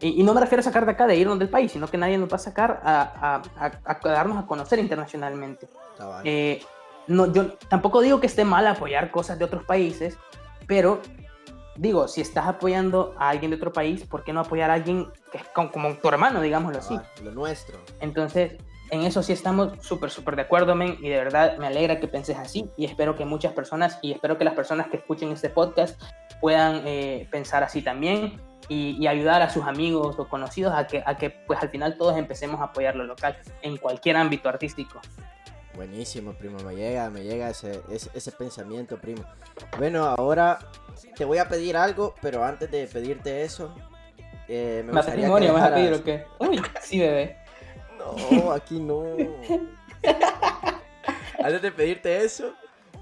[0.00, 1.96] Y, y no me refiero a sacar de acá, de irnos del país, sino que
[1.96, 5.68] nadie nos va a sacar a, a, a, a darnos a conocer internacionalmente.
[5.96, 6.22] Cabal.
[6.24, 6.60] Eh,
[7.06, 10.18] no, yo tampoco digo que esté mal apoyar cosas de otros países,
[10.66, 11.00] pero
[11.76, 15.08] digo, si estás apoyando a alguien de otro país, ¿por qué no apoyar a alguien
[15.30, 16.96] que es como, como tu hermano, digámoslo así?
[16.96, 17.78] Cabal, Lo nuestro.
[18.00, 18.56] Entonces,
[18.90, 22.08] en eso sí estamos súper, súper de acuerdo, men, y de verdad me alegra que
[22.08, 25.50] penses así, y espero que muchas personas, y espero que las personas que escuchen este
[25.50, 26.00] podcast
[26.40, 31.02] puedan eh, pensar así también, y, y ayudar a sus amigos o conocidos a que,
[31.04, 35.00] a que, pues al final todos empecemos a apoyar lo local, en cualquier ámbito artístico.
[35.76, 39.22] Buenísimo, primo, me llega, me llega ese, ese, ese pensamiento, primo.
[39.78, 40.58] Bueno, ahora
[41.16, 43.74] te voy a pedir algo, pero antes de pedirte eso,
[44.48, 46.24] eh, me ¿Matrimonio vas a pedir o qué?
[46.38, 47.36] Uy, sí, bebé.
[47.98, 49.02] No, aquí no.
[51.38, 52.54] Antes de pedirte eso,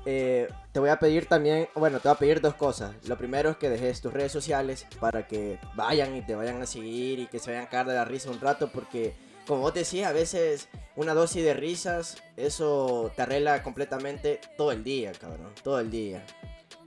[0.06, 2.92] eh, te voy a pedir también, bueno, te voy a pedir dos cosas.
[3.06, 6.66] Lo primero es que dejes tus redes sociales para que vayan y te vayan a
[6.66, 9.14] seguir y que se vayan a cagar de la risa un rato porque,
[9.46, 14.84] como vos decías, a veces una dosis de risas, eso te arregla completamente todo el
[14.84, 16.24] día, cabrón, todo el día.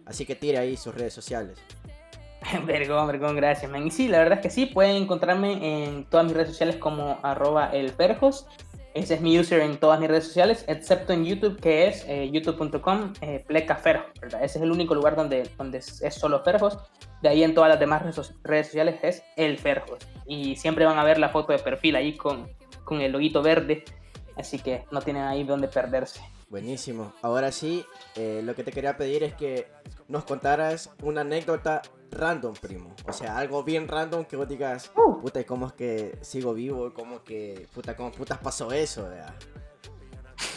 [0.05, 1.57] Así que tire ahí sus redes sociales.
[2.65, 3.85] Vergón, vergón, gracias, man.
[3.85, 7.19] Y sí, la verdad es que sí, pueden encontrarme en todas mis redes sociales como
[7.23, 8.47] arroba elperjos.
[8.93, 12.29] Ese es mi user en todas mis redes sociales, excepto en YouTube, que es eh,
[12.31, 14.43] youtube.com eh, plecaferjo, ¿verdad?
[14.43, 16.79] Ese es el único lugar donde, donde es solo Ferjos.
[17.21, 18.03] De ahí en todas las demás
[18.43, 19.99] redes, sociales es el Ferjos.
[20.25, 22.47] Y siempre van a ver la foto de perfil ahí con,
[22.83, 23.83] con el loguito verde.
[24.35, 26.21] Así que no tienen ahí donde perderse.
[26.49, 27.11] Buenísimo.
[27.21, 29.67] Ahora sí, eh, lo que te quería pedir es que
[30.07, 32.95] nos contaras una anécdota random, primo.
[33.05, 35.19] O sea, algo bien random que vos digas, Uh.
[35.19, 36.93] puta, ¿y cómo es que sigo vivo?
[36.93, 39.09] ¿Cómo que, puta, cómo putas pasó eso?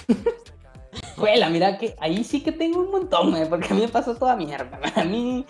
[1.17, 4.15] Juela, mira que ahí sí que tengo un montón, eh, porque a mí me pasó
[4.15, 4.79] toda mierda.
[4.95, 5.45] A mí,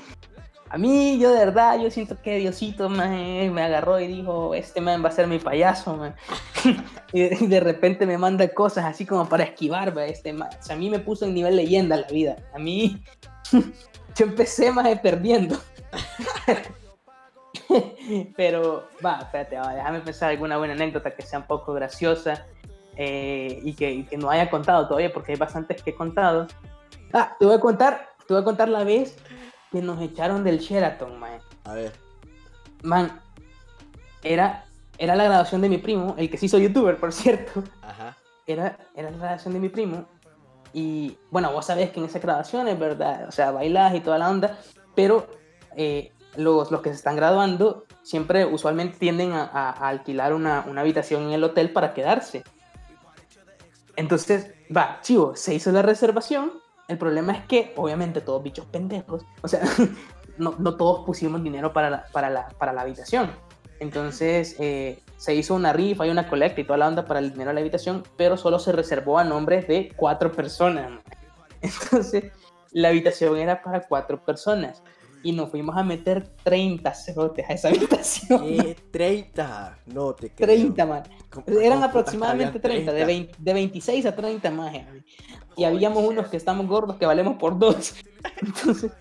[0.72, 5.04] A mí, yo de verdad, yo siento que Diosito me agarró y dijo, este man
[5.04, 6.14] va a ser mi payaso, man.
[7.12, 10.48] y, de, repente me manda cosas así como para esquivar, este man.
[10.56, 12.37] O sea, a mí me puso en nivel leyenda la vida.
[12.54, 13.02] A mí,
[13.52, 15.59] yo empecé más perdiendo.
[18.37, 22.46] Pero, va, espérate, déjame pensar alguna buena anécdota que sea un poco graciosa
[22.96, 26.46] eh, y, que, que, no haya contado todavía, porque hay bastantes que he contado.
[27.12, 29.16] Ah, te voy a contar, te voy a contar la vez
[29.70, 31.40] que nos echaron del Sheraton, man.
[31.64, 31.92] A ver.
[32.83, 33.20] Man,
[34.22, 34.64] era,
[34.98, 37.62] era la graduación de mi primo, el que se hizo youtuber, por cierto.
[37.83, 38.16] Ajá.
[38.46, 40.06] Era, era la graduación de mi primo.
[40.72, 44.18] Y bueno, vos sabés que en esa graduación es verdad, o sea, bailas y toda
[44.18, 44.59] la onda,
[44.94, 45.26] pero
[45.76, 50.80] eh, los, los que se están graduando siempre usualmente tienden a, a, alquilar una, una,
[50.80, 52.44] habitación en el hotel para quedarse.
[53.96, 56.52] Entonces, va, chivo, se hizo la reservación
[56.90, 59.62] el problema es que, obviamente, todos bichos pendejos, o sea,
[60.38, 63.31] no, no todos pusimos dinero para la, para la, para la habitación.
[63.79, 67.31] Entonces, eh, se hizo una rifa y una colecta y toda la onda para el
[67.31, 71.00] dinero de la habitación, pero solo se reservó a nombres de cuatro personas.
[71.62, 72.33] Entonces,
[72.72, 74.83] la habitación era para cuatro personas
[75.22, 78.42] y nos fuimos a meter 30 cerotes a esa habitación.
[78.42, 78.76] ¿Qué?
[78.90, 80.46] 30, no te creo.
[80.46, 81.03] 30, man.
[81.46, 84.74] Eran aproximadamente 30, De, de, 26 a 30 más.
[85.56, 87.94] Y habíamos unos que estamos gordos que valemos por dos.
[88.42, 88.92] Entonces,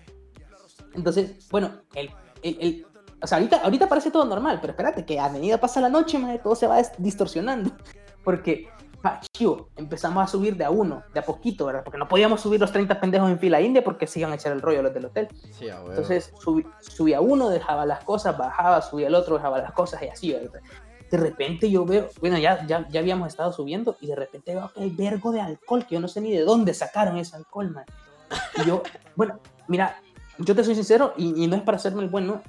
[0.92, 2.10] entonces bueno, el,
[2.42, 2.86] el,
[3.22, 6.18] o sea, ahorita, ahorita parece todo normal, pero espérate que a medida pasa la noche,
[6.18, 7.70] man, todo se va distorsionando.
[8.24, 8.68] Porque
[9.00, 9.20] pa,
[9.76, 11.82] empezamos a subir de a uno, de a poquito, ¿verdad?
[11.84, 14.52] Porque no podíamos subir los 30 pendejos en fila india porque se iban a echar
[14.52, 15.28] el rollo los del hotel.
[15.58, 20.02] Sí, Entonces subí, subía uno, dejaba las cosas, bajaba, subía el otro, dejaba las cosas
[20.02, 20.60] y así, ¿verdad?
[21.10, 24.70] De repente yo veo, bueno, ya, ya, ya habíamos estado subiendo y de repente veo
[24.72, 27.70] que hay vergo de alcohol, que yo no sé ni de dónde sacaron ese alcohol,
[27.70, 27.84] man.
[28.56, 28.82] Y yo,
[29.16, 30.00] bueno, mira,
[30.38, 32.42] yo te soy sincero y, y no es para hacerme el bueno,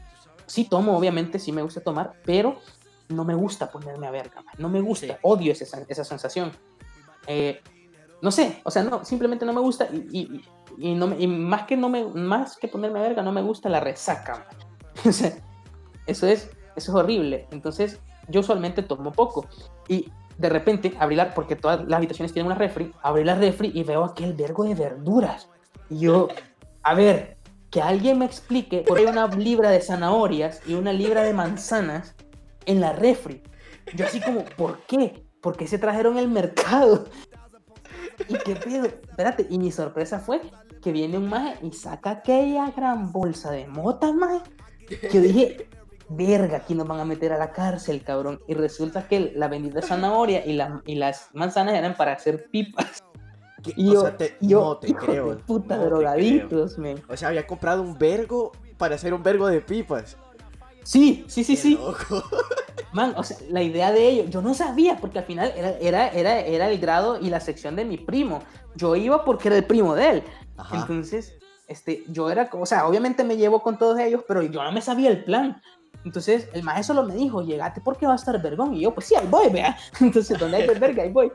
[0.45, 2.57] sí tomo, obviamente, sí me gusta tomar, pero
[3.09, 6.51] no me gusta ponerme a verga, no me gusta, odio esa, esa sensación.
[7.27, 7.61] Eh,
[8.21, 10.43] no sé, o sea, no, simplemente no me gusta y,
[10.77, 13.79] y, no más, que no me, más que ponerme a verga, no me gusta la
[13.79, 14.47] resaca.
[15.05, 15.33] o sea,
[16.05, 17.47] eso es, eso es horrible.
[17.51, 17.99] Entonces,
[18.31, 19.45] yo usualmente tomo poco.
[19.87, 23.71] Y de repente abrí la, porque todas las habitaciones tienen una refri, abrí la refri
[23.73, 25.49] y veo aquel vergo de verduras.
[25.89, 26.29] Y yo,
[26.83, 27.37] a ver,
[27.69, 31.33] que alguien me explique por qué hay una libra de zanahorias y una libra de
[31.33, 32.15] manzanas
[32.65, 33.41] en la refri.
[33.95, 35.25] Yo así como, ¿por qué?
[35.41, 37.05] ¿Por qué se trajeron el mercado?
[38.27, 38.85] ¿Y qué pedo?
[38.85, 40.41] Espérate, y mi sorpresa fue
[40.81, 44.41] que viene un maje y saca aquella gran bolsa de motas, maje.
[44.87, 45.69] Que yo dije,
[46.15, 48.39] verga, aquí nos van a meter a la cárcel, cabrón.
[48.47, 53.03] Y resulta que la bendita zanahoria y, la, y las manzanas eran para hacer pipas.
[53.75, 55.37] Y yo, no te creo.
[55.39, 56.77] puta drogaditos.
[57.07, 60.17] O sea, había comprado un vergo para hacer un vergo de pipas.
[60.83, 61.79] Sí, sí, sí, sí.
[62.93, 66.07] Man, o sea, la idea de ello, yo no sabía, porque al final era, era,
[66.09, 68.41] era, era el grado y la sección de mi primo.
[68.75, 70.23] Yo iba porque era el primo de él.
[70.73, 71.35] Entonces,
[71.67, 74.81] este, yo era, o sea, obviamente me llevo con todos ellos, pero yo no me
[74.81, 75.61] sabía el plan.
[76.03, 78.73] Entonces, el maestro solo me dijo, llegate porque va a estar vergón.
[78.73, 79.77] Y yo, pues sí, ahí voy, vea.
[79.99, 81.31] Entonces, donde hay verga, ahí voy.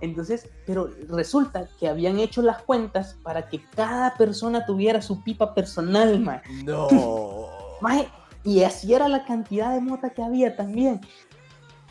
[0.00, 5.54] Entonces, pero resulta que habían hecho las cuentas para que cada persona tuviera su pipa
[5.54, 6.40] personal, man.
[6.64, 6.88] No.
[7.80, 8.08] Maje,
[8.44, 11.00] y así era la cantidad de mota que había también.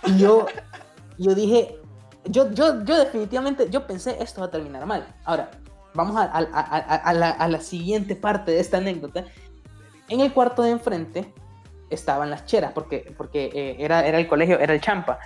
[0.06, 0.46] Y yo,
[1.18, 1.80] yo dije,
[2.26, 5.08] yo, yo, yo definitivamente, yo pensé, esto va a terminar mal.
[5.26, 5.52] Ahora,
[5.94, 9.26] vamos a, a, a, la, a, la, siguiente parte de esta anécdota.
[10.08, 11.34] En el cuarto de enfrente
[11.90, 15.20] estaban las cheras, porque, porque eh, era, era el colegio, era el champa.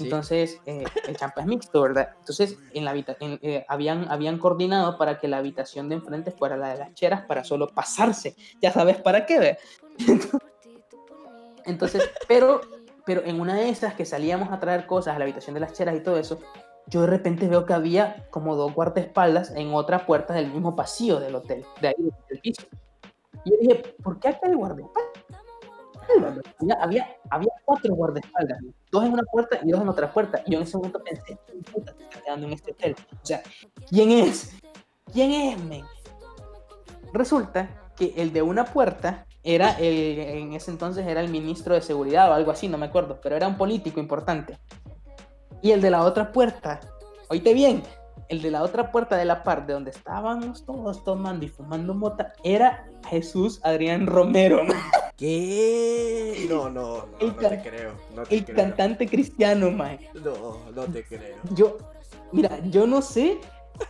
[0.00, 2.10] Entonces, eh, el champa es mixto, ¿verdad?
[2.20, 6.56] Entonces, en la en, eh, habían, habían coordinado para que la habitación de enfrente fuera
[6.56, 8.36] la de las cheras para solo pasarse.
[8.60, 9.58] Ya sabes para qué, ¿ve?
[11.64, 12.60] Entonces, pero,
[13.04, 15.72] pero en una de esas que salíamos a traer cosas a la habitación de las
[15.72, 16.38] cheras y todo eso,
[16.86, 21.20] yo de repente veo que había como dos guardaespaldas en otra puerta del mismo pasillo
[21.20, 22.62] del hotel, de ahí del piso.
[23.44, 25.07] Y yo dije, ¿por qué acá hay guardaespaldas?
[26.80, 28.58] Había, había, cuatro guardaespaldas,
[28.90, 30.42] dos en una puerta y dos en otra puerta.
[30.46, 31.38] Y yo en ese momento pensé,
[31.72, 32.96] puta, te está quedando en este hotel.
[33.12, 33.42] O sea,
[33.88, 34.52] ¿quién es?
[35.12, 35.84] ¿Quién es, men?
[37.12, 41.80] Resulta que el de una puerta era el, en ese entonces era el ministro de
[41.80, 44.58] seguridad o algo así, no me acuerdo, pero era un político importante.
[45.62, 46.80] Y el de la otra puerta,
[47.28, 47.82] oíste bien,
[48.28, 52.34] el de la otra puerta de la parte donde estábamos todos tomando y fumando mota
[52.44, 54.60] era Jesús Adrián Romero.
[55.18, 56.46] ¿Qué?
[56.48, 57.92] No, no, no, no te creo.
[58.30, 59.98] el cantante cristiano, man.
[60.14, 61.36] No, no te creo.
[61.50, 61.76] Yo,
[62.30, 63.38] mira, yo no sé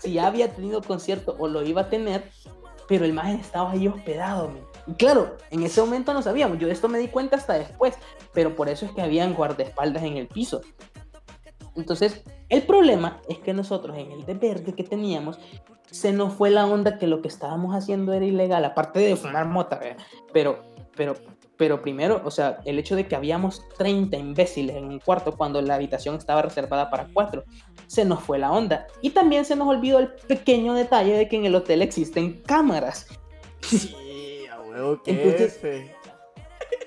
[0.00, 2.30] si ya había tenido concierto o lo iba a tener,
[2.88, 4.64] pero el maje estaba ahí hospedado, men.
[4.86, 7.94] Y claro, en ese momento no sabíamos, yo de esto me di cuenta hasta después,
[8.32, 10.62] pero por eso es que habían guardaespaldas en el piso.
[11.76, 15.38] Entonces, el problema es que nosotros en el de verde que teníamos,
[15.90, 19.46] se nos fue la onda que lo que estábamos haciendo era ilegal, aparte de fumar
[19.46, 20.02] mota, ¿verdad?
[20.32, 20.62] pero,
[20.98, 21.14] pero,
[21.56, 25.62] pero primero, o sea, el hecho de que habíamos 30 imbéciles en un cuarto cuando
[25.62, 27.44] la habitación estaba reservada para cuatro,
[27.86, 28.88] se nos fue la onda.
[29.00, 33.06] Y también se nos olvidó el pequeño detalle de que en el hotel existen cámaras.
[33.62, 35.94] Sí, a huevo que Entonces- es, fe.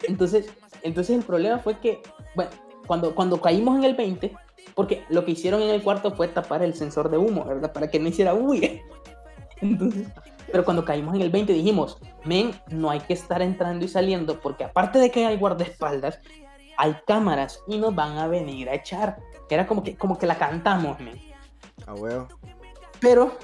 [0.03, 0.49] Entonces,
[0.84, 2.01] entonces el problema fue que,
[2.36, 2.51] bueno,
[2.86, 4.34] cuando, cuando caímos en el 20,
[4.76, 7.72] porque lo que hicieron en el cuarto fue tapar el sensor de humo, ¿verdad?
[7.72, 8.72] Para que no hiciera bulla.
[9.62, 10.07] Entonces,
[10.51, 14.39] pero cuando caímos en el 20 dijimos, men, no hay que estar entrando y saliendo,
[14.39, 16.19] porque aparte de que hay guardaespaldas,
[16.77, 19.17] hay cámaras y nos van a venir a echar.
[19.49, 21.19] Era como que, como que la cantamos, men.
[21.85, 22.27] A huevo.
[22.99, 23.37] Pero,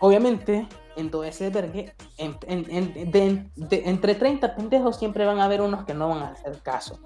[0.00, 5.40] obviamente, en todo ese vergue, en- en- en- de- de- entre 30 pendejos siempre van
[5.40, 6.98] a haber unos que no van a hacer caso.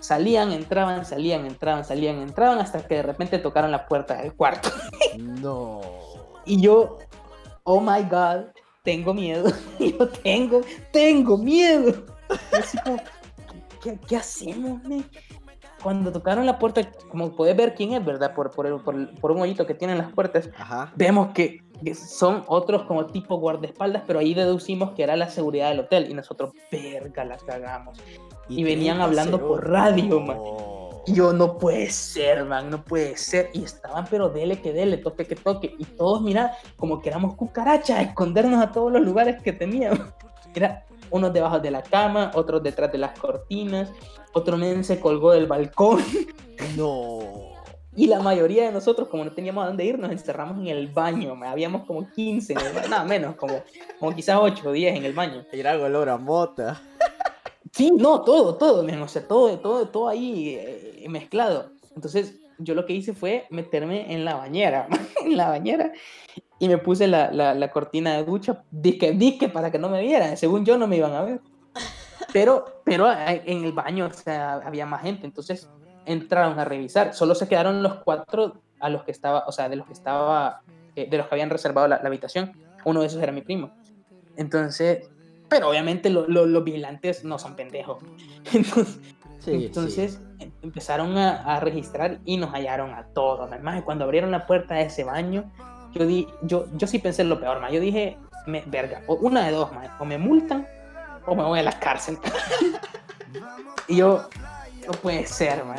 [0.00, 4.70] Salían, entraban, salían, entraban, salían, entraban, hasta que de repente tocaron la puerta del cuarto.
[5.18, 5.80] No.
[6.46, 6.98] Y yo,
[7.64, 8.46] oh my god,
[8.82, 9.50] tengo miedo.
[9.78, 10.60] Yo tengo,
[10.92, 12.04] tengo miedo.
[12.52, 12.96] Y así como,
[13.82, 15.04] ¿qué, qué hacemos, men?
[15.82, 18.34] Cuando tocaron la puerta, como puedes ver quién es, ¿verdad?
[18.34, 20.92] Por, por, el- por, por un hoyito que tienen las puertas, Ajá.
[20.94, 25.70] vemos que, que son otros como tipo guardaespaldas, pero ahí deducimos que era la seguridad
[25.70, 27.98] del hotel y nosotros, verga, las cagamos.
[28.48, 30.38] Y venían 30 hablando por radio, man.
[31.06, 33.50] Y yo, no puede ser, man, no puede ser.
[33.52, 35.74] Y estaban, pero dele que dele, toque que toque.
[35.78, 40.00] Y todos, mira, como que éramos cucarachas, a escondernos a todos los lugares que teníamos.
[40.54, 43.90] Era unos debajo de la cama, otros detrás de las cortinas,
[44.32, 46.00] otro men se colgó del balcón.
[46.76, 47.18] No.
[47.96, 50.88] Y la mayoría de nosotros, como no teníamos a dónde ir, nos encerramos en el
[50.88, 51.36] baño.
[51.44, 53.62] Habíamos como 15, en el ba- nada menos, como,
[53.98, 55.44] como quizás 8 o 10 en el baño.
[55.52, 56.80] Era olor a mota.
[57.72, 61.72] Sí, no, todo, todo, o sea, todo, todo, todo ahí eh, mezclado.
[61.94, 64.88] Entonces, yo lo que hice fue meterme en la bañera,
[65.24, 65.90] en la bañera,
[66.58, 70.02] y me puse la, la, la cortina de ducha, disque, disque para que no me
[70.02, 70.36] vieran.
[70.36, 71.40] Según yo, no me iban a ver.
[72.32, 75.68] Pero, pero eh, en el baño, o sea, había más gente, entonces
[76.04, 77.14] entraron a revisar.
[77.14, 80.60] Solo se quedaron los cuatro a los que estaba, o sea, de los que estaba,
[80.94, 82.52] eh, de los que habían reservado la, la habitación.
[82.84, 83.70] Uno de esos era mi primo.
[84.36, 85.10] Entonces,
[85.52, 88.02] pero obviamente lo- lo- los vigilantes no son pendejos.
[88.52, 88.98] Entonces,
[89.38, 93.50] Sí, entonces em- empezaron a, a registrar y nos hallaron a todos.
[93.50, 95.50] Además, cuando abrieron la puerta de ese baño,
[95.92, 97.68] yo, di, yo, yo sí pensé en lo peor, ma.
[97.68, 100.64] Yo dije, me, verga, o una de dos, ma, o me multan
[101.26, 102.18] o me voy a la cárcel.
[103.88, 104.28] y yo,
[104.86, 105.74] no puede ser, ma,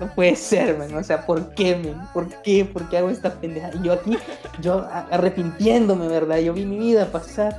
[0.00, 0.92] no puede ser, man.
[0.96, 2.08] O sea, ¿por qué, man?
[2.12, 2.64] ¿Por qué?
[2.64, 3.70] ¿Por qué hago esta pendeja?
[3.80, 4.18] Y yo aquí,
[4.60, 6.38] yo arrepintiéndome, ¿verdad?
[6.38, 7.56] Yo vi mi vida pasar.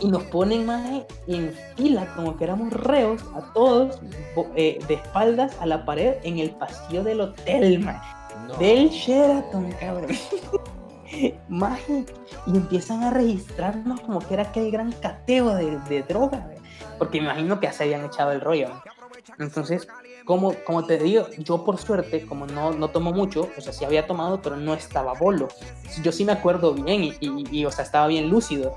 [0.00, 4.00] Y nos ponen más en fila, como que éramos reos, a todos,
[4.54, 8.00] eh, de espaldas a la pared en el pasillo del hotel, man.
[8.46, 8.54] No.
[8.54, 10.10] Del Sheraton, cabrón.
[11.48, 12.04] Maje,
[12.46, 16.58] y empiezan a registrarnos como que era aquel gran cateo de, de droga, güey.
[16.98, 18.68] porque me imagino que ya se habían echado el rollo.
[19.38, 19.88] Entonces,
[20.28, 23.86] como, como te digo, yo por suerte, como no, no tomo mucho, o sea, sí
[23.86, 25.48] había tomado, pero no estaba bolo.
[26.02, 27.14] Yo sí me acuerdo bien y,
[27.50, 28.76] y- o sea, estaba bien lúcido.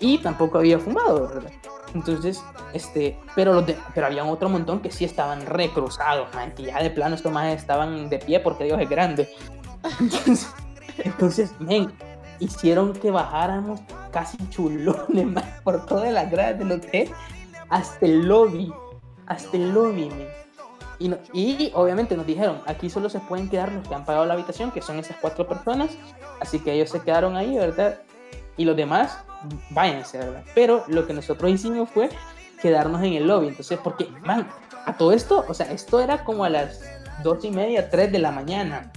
[0.00, 1.52] Y tampoco había fumado, ¿verdad?
[1.94, 2.42] Entonces,
[2.72, 6.82] este, pero, los de- pero había otro montón que sí estaban recruzados, man, que ya
[6.82, 9.28] de plano estos más estaban de pie porque Dios es grande.
[11.04, 11.92] Entonces, men,
[12.40, 13.80] hicieron que bajáramos
[14.12, 17.10] casi chulones, man, por todas las gradas del hotel
[17.68, 18.72] hasta el lobby,
[19.26, 20.35] hasta el lobby, men.
[20.98, 24.24] Y, no- y obviamente nos dijeron, aquí solo se pueden quedar los que han pagado
[24.24, 25.90] la habitación, que son esas cuatro personas,
[26.40, 28.00] así que ellos se quedaron ahí, ¿verdad?
[28.56, 29.18] Y los demás,
[29.70, 30.42] váyanse, ¿verdad?
[30.54, 32.08] Pero lo que nosotros hicimos fue
[32.62, 34.48] quedarnos en el lobby, entonces, porque, man,
[34.86, 36.80] a todo esto, o sea, esto era como a las
[37.22, 38.90] dos y media, tres de la mañana.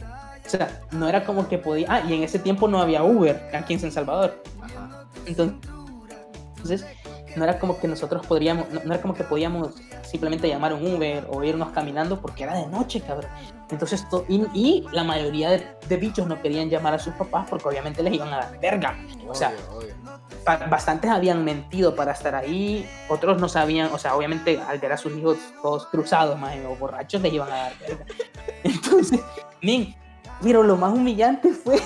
[0.45, 1.87] O sea, no era como que podía...
[1.89, 4.41] Ah, y en ese tiempo no había Uber aquí en San Salvador.
[5.25, 5.57] Entonces,
[6.55, 6.85] entonces,
[7.35, 9.73] no era como que nosotros podríamos, no, no era como que podíamos
[10.03, 13.29] simplemente llamar un Uber o irnos caminando porque era de noche, cabrón.
[13.71, 17.47] Entonces, to- y, y la mayoría de, de bichos no querían llamar a sus papás
[17.49, 18.97] porque obviamente les iban a dar verga.
[19.27, 19.95] O sea, Obvio, obvio.
[20.45, 24.93] ba- bastantes habían mentido para estar ahí, otros no sabían, o sea, obviamente al ver
[24.93, 28.05] a sus hijos todos cruzados, más o borrachos, les iban a dar verga.
[28.63, 29.19] Entonces,
[29.61, 29.95] men,
[30.41, 31.79] pero lo más humillante fue,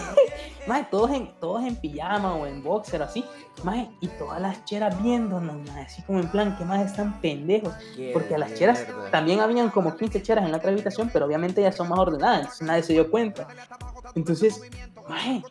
[0.67, 3.23] más todos en, todos en pijama o en boxer así,
[3.63, 7.73] más y todas las cheras viéndonos, maje, así como en plan, que más están pendejos.
[8.13, 11.61] Porque a las cheras también habían como 15 cheras en la otra habitación, pero obviamente
[11.61, 13.47] ya son más ordenadas, entonces nadie se dio cuenta.
[14.15, 14.61] Entonces,
[15.07, 15.43] maje,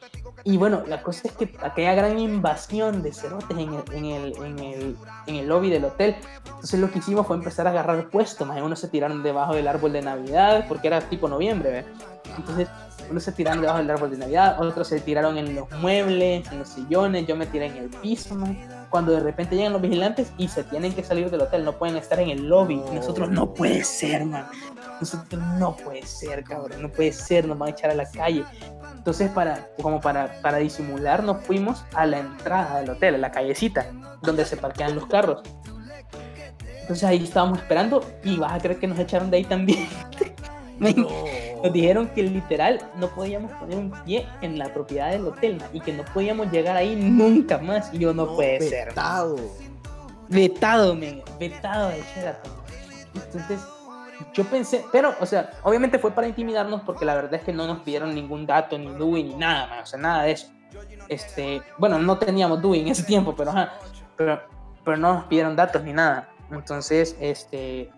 [0.45, 4.37] Y bueno, la cosa es que aquella gran invasión de cerotes en el, en el,
[4.37, 4.97] en el,
[5.27, 6.17] en el lobby del hotel.
[6.47, 8.47] Entonces lo que hicimos fue empezar a agarrar puestos.
[8.47, 11.71] Más unos se tiraron debajo del árbol de Navidad, porque era tipo noviembre.
[11.71, 11.85] ¿ve?
[12.37, 12.69] Entonces
[13.13, 16.59] unos se tiraron debajo del árbol de Navidad, otros se tiraron en los muebles, en
[16.59, 18.35] los sillones, yo me tiré en el piso.
[18.35, 18.59] man.
[18.91, 21.97] Cuando de repente llegan los vigilantes y se tienen que salir del hotel, no pueden
[21.97, 22.83] estar en el lobby.
[22.91, 24.47] Y nosotros, no puede ser, man.
[25.01, 28.45] Nosotros, no puede ser, cabrón, no puede ser, nos van a echar a la calle.
[28.97, 33.31] Entonces, para, como para, para disimular, nos fuimos a la entrada del hotel, a la
[33.31, 33.87] callecita,
[34.23, 35.43] donde se parquean los carros.
[36.83, 39.89] Entonces ahí estábamos esperando y vas a creer que nos echaron de ahí también.
[40.79, 41.07] Men,
[41.63, 45.67] Nos dijeron que literal no podíamos poner un pie en la propiedad del hotel ma,
[45.73, 47.93] y que no podíamos llegar ahí nunca más.
[47.95, 48.89] Y yo, no, puede ser.
[48.89, 49.37] vetado.
[50.29, 52.53] Vetado, men, vetado de Sheraton.
[53.15, 53.61] Entonces,
[54.33, 57.67] yo pensé, pero, o sea, obviamente fue para intimidarnos porque la verdad es que no
[57.67, 60.49] nos pidieron ningún dato, ni DUI, ni nada, man, o sea, nada de eso.
[61.09, 63.75] Este, bueno, no teníamos DUI en ese tiempo, pero, ajá,
[64.17, 64.41] pero,
[64.85, 66.29] pero no nos pidieron datos ni nada.
[66.51, 67.91] Entonces, este,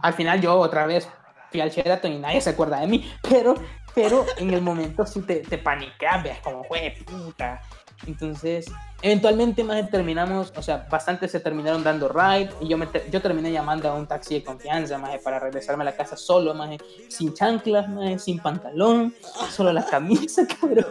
[0.00, 1.08] al final yo otra vez
[1.50, 3.54] fui al Sheraton y nadie se acuerda de mí, pero,
[3.94, 7.60] pero en el momento sí te, te paniqueas, ves como, fue puta.
[8.06, 8.66] Entonces,
[9.02, 13.52] eventualmente más terminamos, o sea, bastante se terminaron dando ride y yo, me yo terminé
[13.52, 16.70] llamando a un taxi de confianza, más para regresarme a la casa solo, más
[17.08, 19.14] sin chanclas, más sin pantalón,
[19.50, 20.86] solo la camisa, cabrón.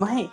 [0.00, 0.30] Maje,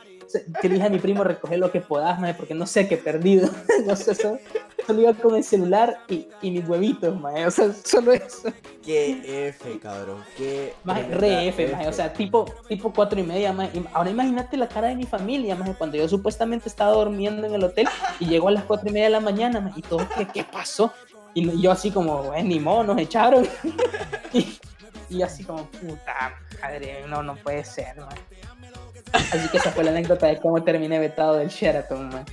[0.62, 2.96] que le dije a mi primo recoger lo que puedas, maje, porque no sé qué
[2.96, 3.50] he perdido.
[3.86, 4.40] no sé, solo,
[4.86, 8.52] solo iba con el celular y, y mis huevitos, maje, o sea, solo eso.
[8.84, 10.24] Qué F, cabrón.
[10.38, 10.74] Qué.
[10.84, 13.84] Maje, re F, maje, o sea, tipo, tipo cuatro y media, maje.
[13.94, 17.64] Ahora imagínate la cara de mi familia, maje, cuando yo supuestamente estaba durmiendo en el
[17.64, 17.88] hotel
[18.20, 20.44] y llegó a las cuatro y media de la mañana, maje, y todo, ¿qué, qué
[20.44, 20.92] pasó?
[21.34, 23.48] Y yo así como, bueno, ni modo, nos echaron.
[24.34, 24.60] y,
[25.10, 28.20] y así como, puta madre, no, no puede ser, maje.
[29.14, 32.26] Así que esa fue la anécdota de cómo terminé vetado del Sheraton, man.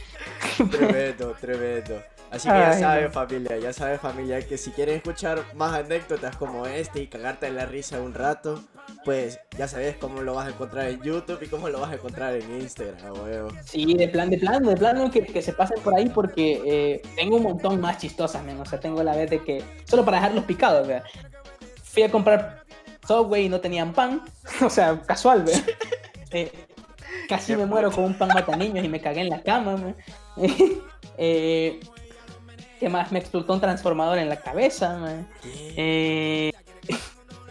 [0.71, 2.03] Tremendo, tremendo.
[2.31, 3.11] Así que ya saben, no.
[3.11, 7.57] familia, ya saben, familia, que si quieren escuchar más anécdotas como este y cagarte en
[7.57, 8.63] la risa un rato,
[9.05, 11.95] pues ya sabes cómo lo vas a encontrar en YouTube y cómo lo vas a
[11.95, 13.49] encontrar en Instagram, huevo.
[13.65, 17.03] Sí, de plan, de plano, de plano que, que se pasen por ahí porque eh,
[17.17, 18.61] tengo un montón más chistosas, men.
[18.61, 21.03] O sea, tengo la vez de que, solo para dejarlos picados, vea.
[21.83, 22.63] Fui a comprar
[23.07, 24.23] Subway y no tenían pan.
[24.63, 25.63] O sea, casual, vea.
[26.31, 26.53] Eh,
[27.29, 29.95] casi me muero con un pan mata niños y me cagué en la cama.
[31.21, 31.81] Eh,
[32.79, 33.11] ¿Qué más?
[33.11, 35.27] Me explotó un transformador en la cabeza, man.
[35.45, 36.53] Eh,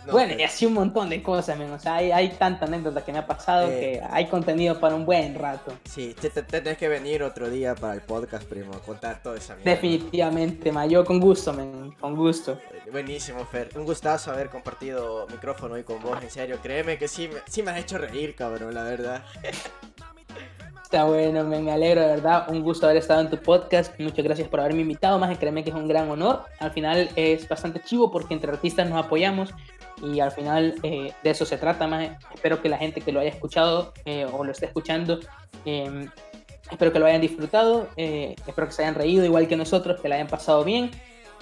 [0.07, 1.71] No, bueno, pero- y así un montón de cosas, men.
[1.71, 3.79] O sea, hay, hay tanta anécdota que me ha pasado Eh.
[3.79, 5.73] que hay contenido para un buen rato.
[5.89, 9.37] Sí, te, te- tenés que venir otro día para el podcast, primo, a contar toda
[9.37, 9.71] esa mierda.
[9.71, 10.85] Definitivamente, ma.
[10.85, 11.91] Yo con gusto, men.
[11.99, 12.59] Con gusto.
[12.91, 13.69] Buenísimo, Fer.
[13.75, 16.59] Un gustazo haber compartido micrófono hoy con vos, en serio.
[16.63, 19.23] Créeme que sí, me- sí me has hecho reír, cabrón, la verdad.
[20.87, 22.49] Está bueno, me alegro de verdad.
[22.49, 23.99] Un gusto haber estado en tu podcast.
[23.99, 25.19] Muchas gracias por haberme invitado.
[25.19, 26.45] Más créeme que es un gran honor.
[26.61, 29.53] Al final es bastante chivo porque entre artistas nos apoyamos
[30.01, 31.87] y al final eh, de eso se trata.
[31.87, 35.19] Más espero que la gente que lo haya escuchado eh, o lo esté escuchando,
[35.65, 36.07] eh,
[36.71, 37.89] espero que lo hayan disfrutado.
[37.97, 40.89] eh, espero que se hayan reído igual que nosotros, que la hayan pasado bien.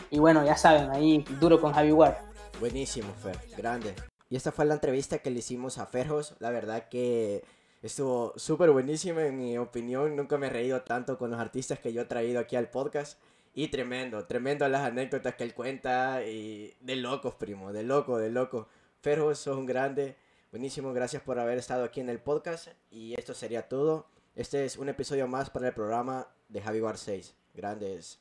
[0.09, 2.19] Y bueno, ya saben, ahí duro con Javi War.
[2.59, 3.93] Buenísimo, Fer, grande.
[4.27, 6.33] Y esta fue la entrevista que le hicimos a Ferjos.
[6.39, 7.43] La verdad que
[7.82, 10.15] estuvo súper buenísima, en mi opinión.
[10.15, 13.19] Nunca me he reído tanto con los artistas que yo he traído aquí al podcast.
[13.53, 16.26] Y tremendo, tremendo las anécdotas que él cuenta.
[16.26, 18.67] Y de locos, primo, de loco, de loco.
[19.01, 20.15] Ferjos, sos un grande.
[20.51, 22.69] Buenísimo, gracias por haber estado aquí en el podcast.
[22.91, 24.07] Y esto sería todo.
[24.36, 27.36] Este es un episodio más para el programa de Javi War 6.
[27.53, 28.19] Grandes.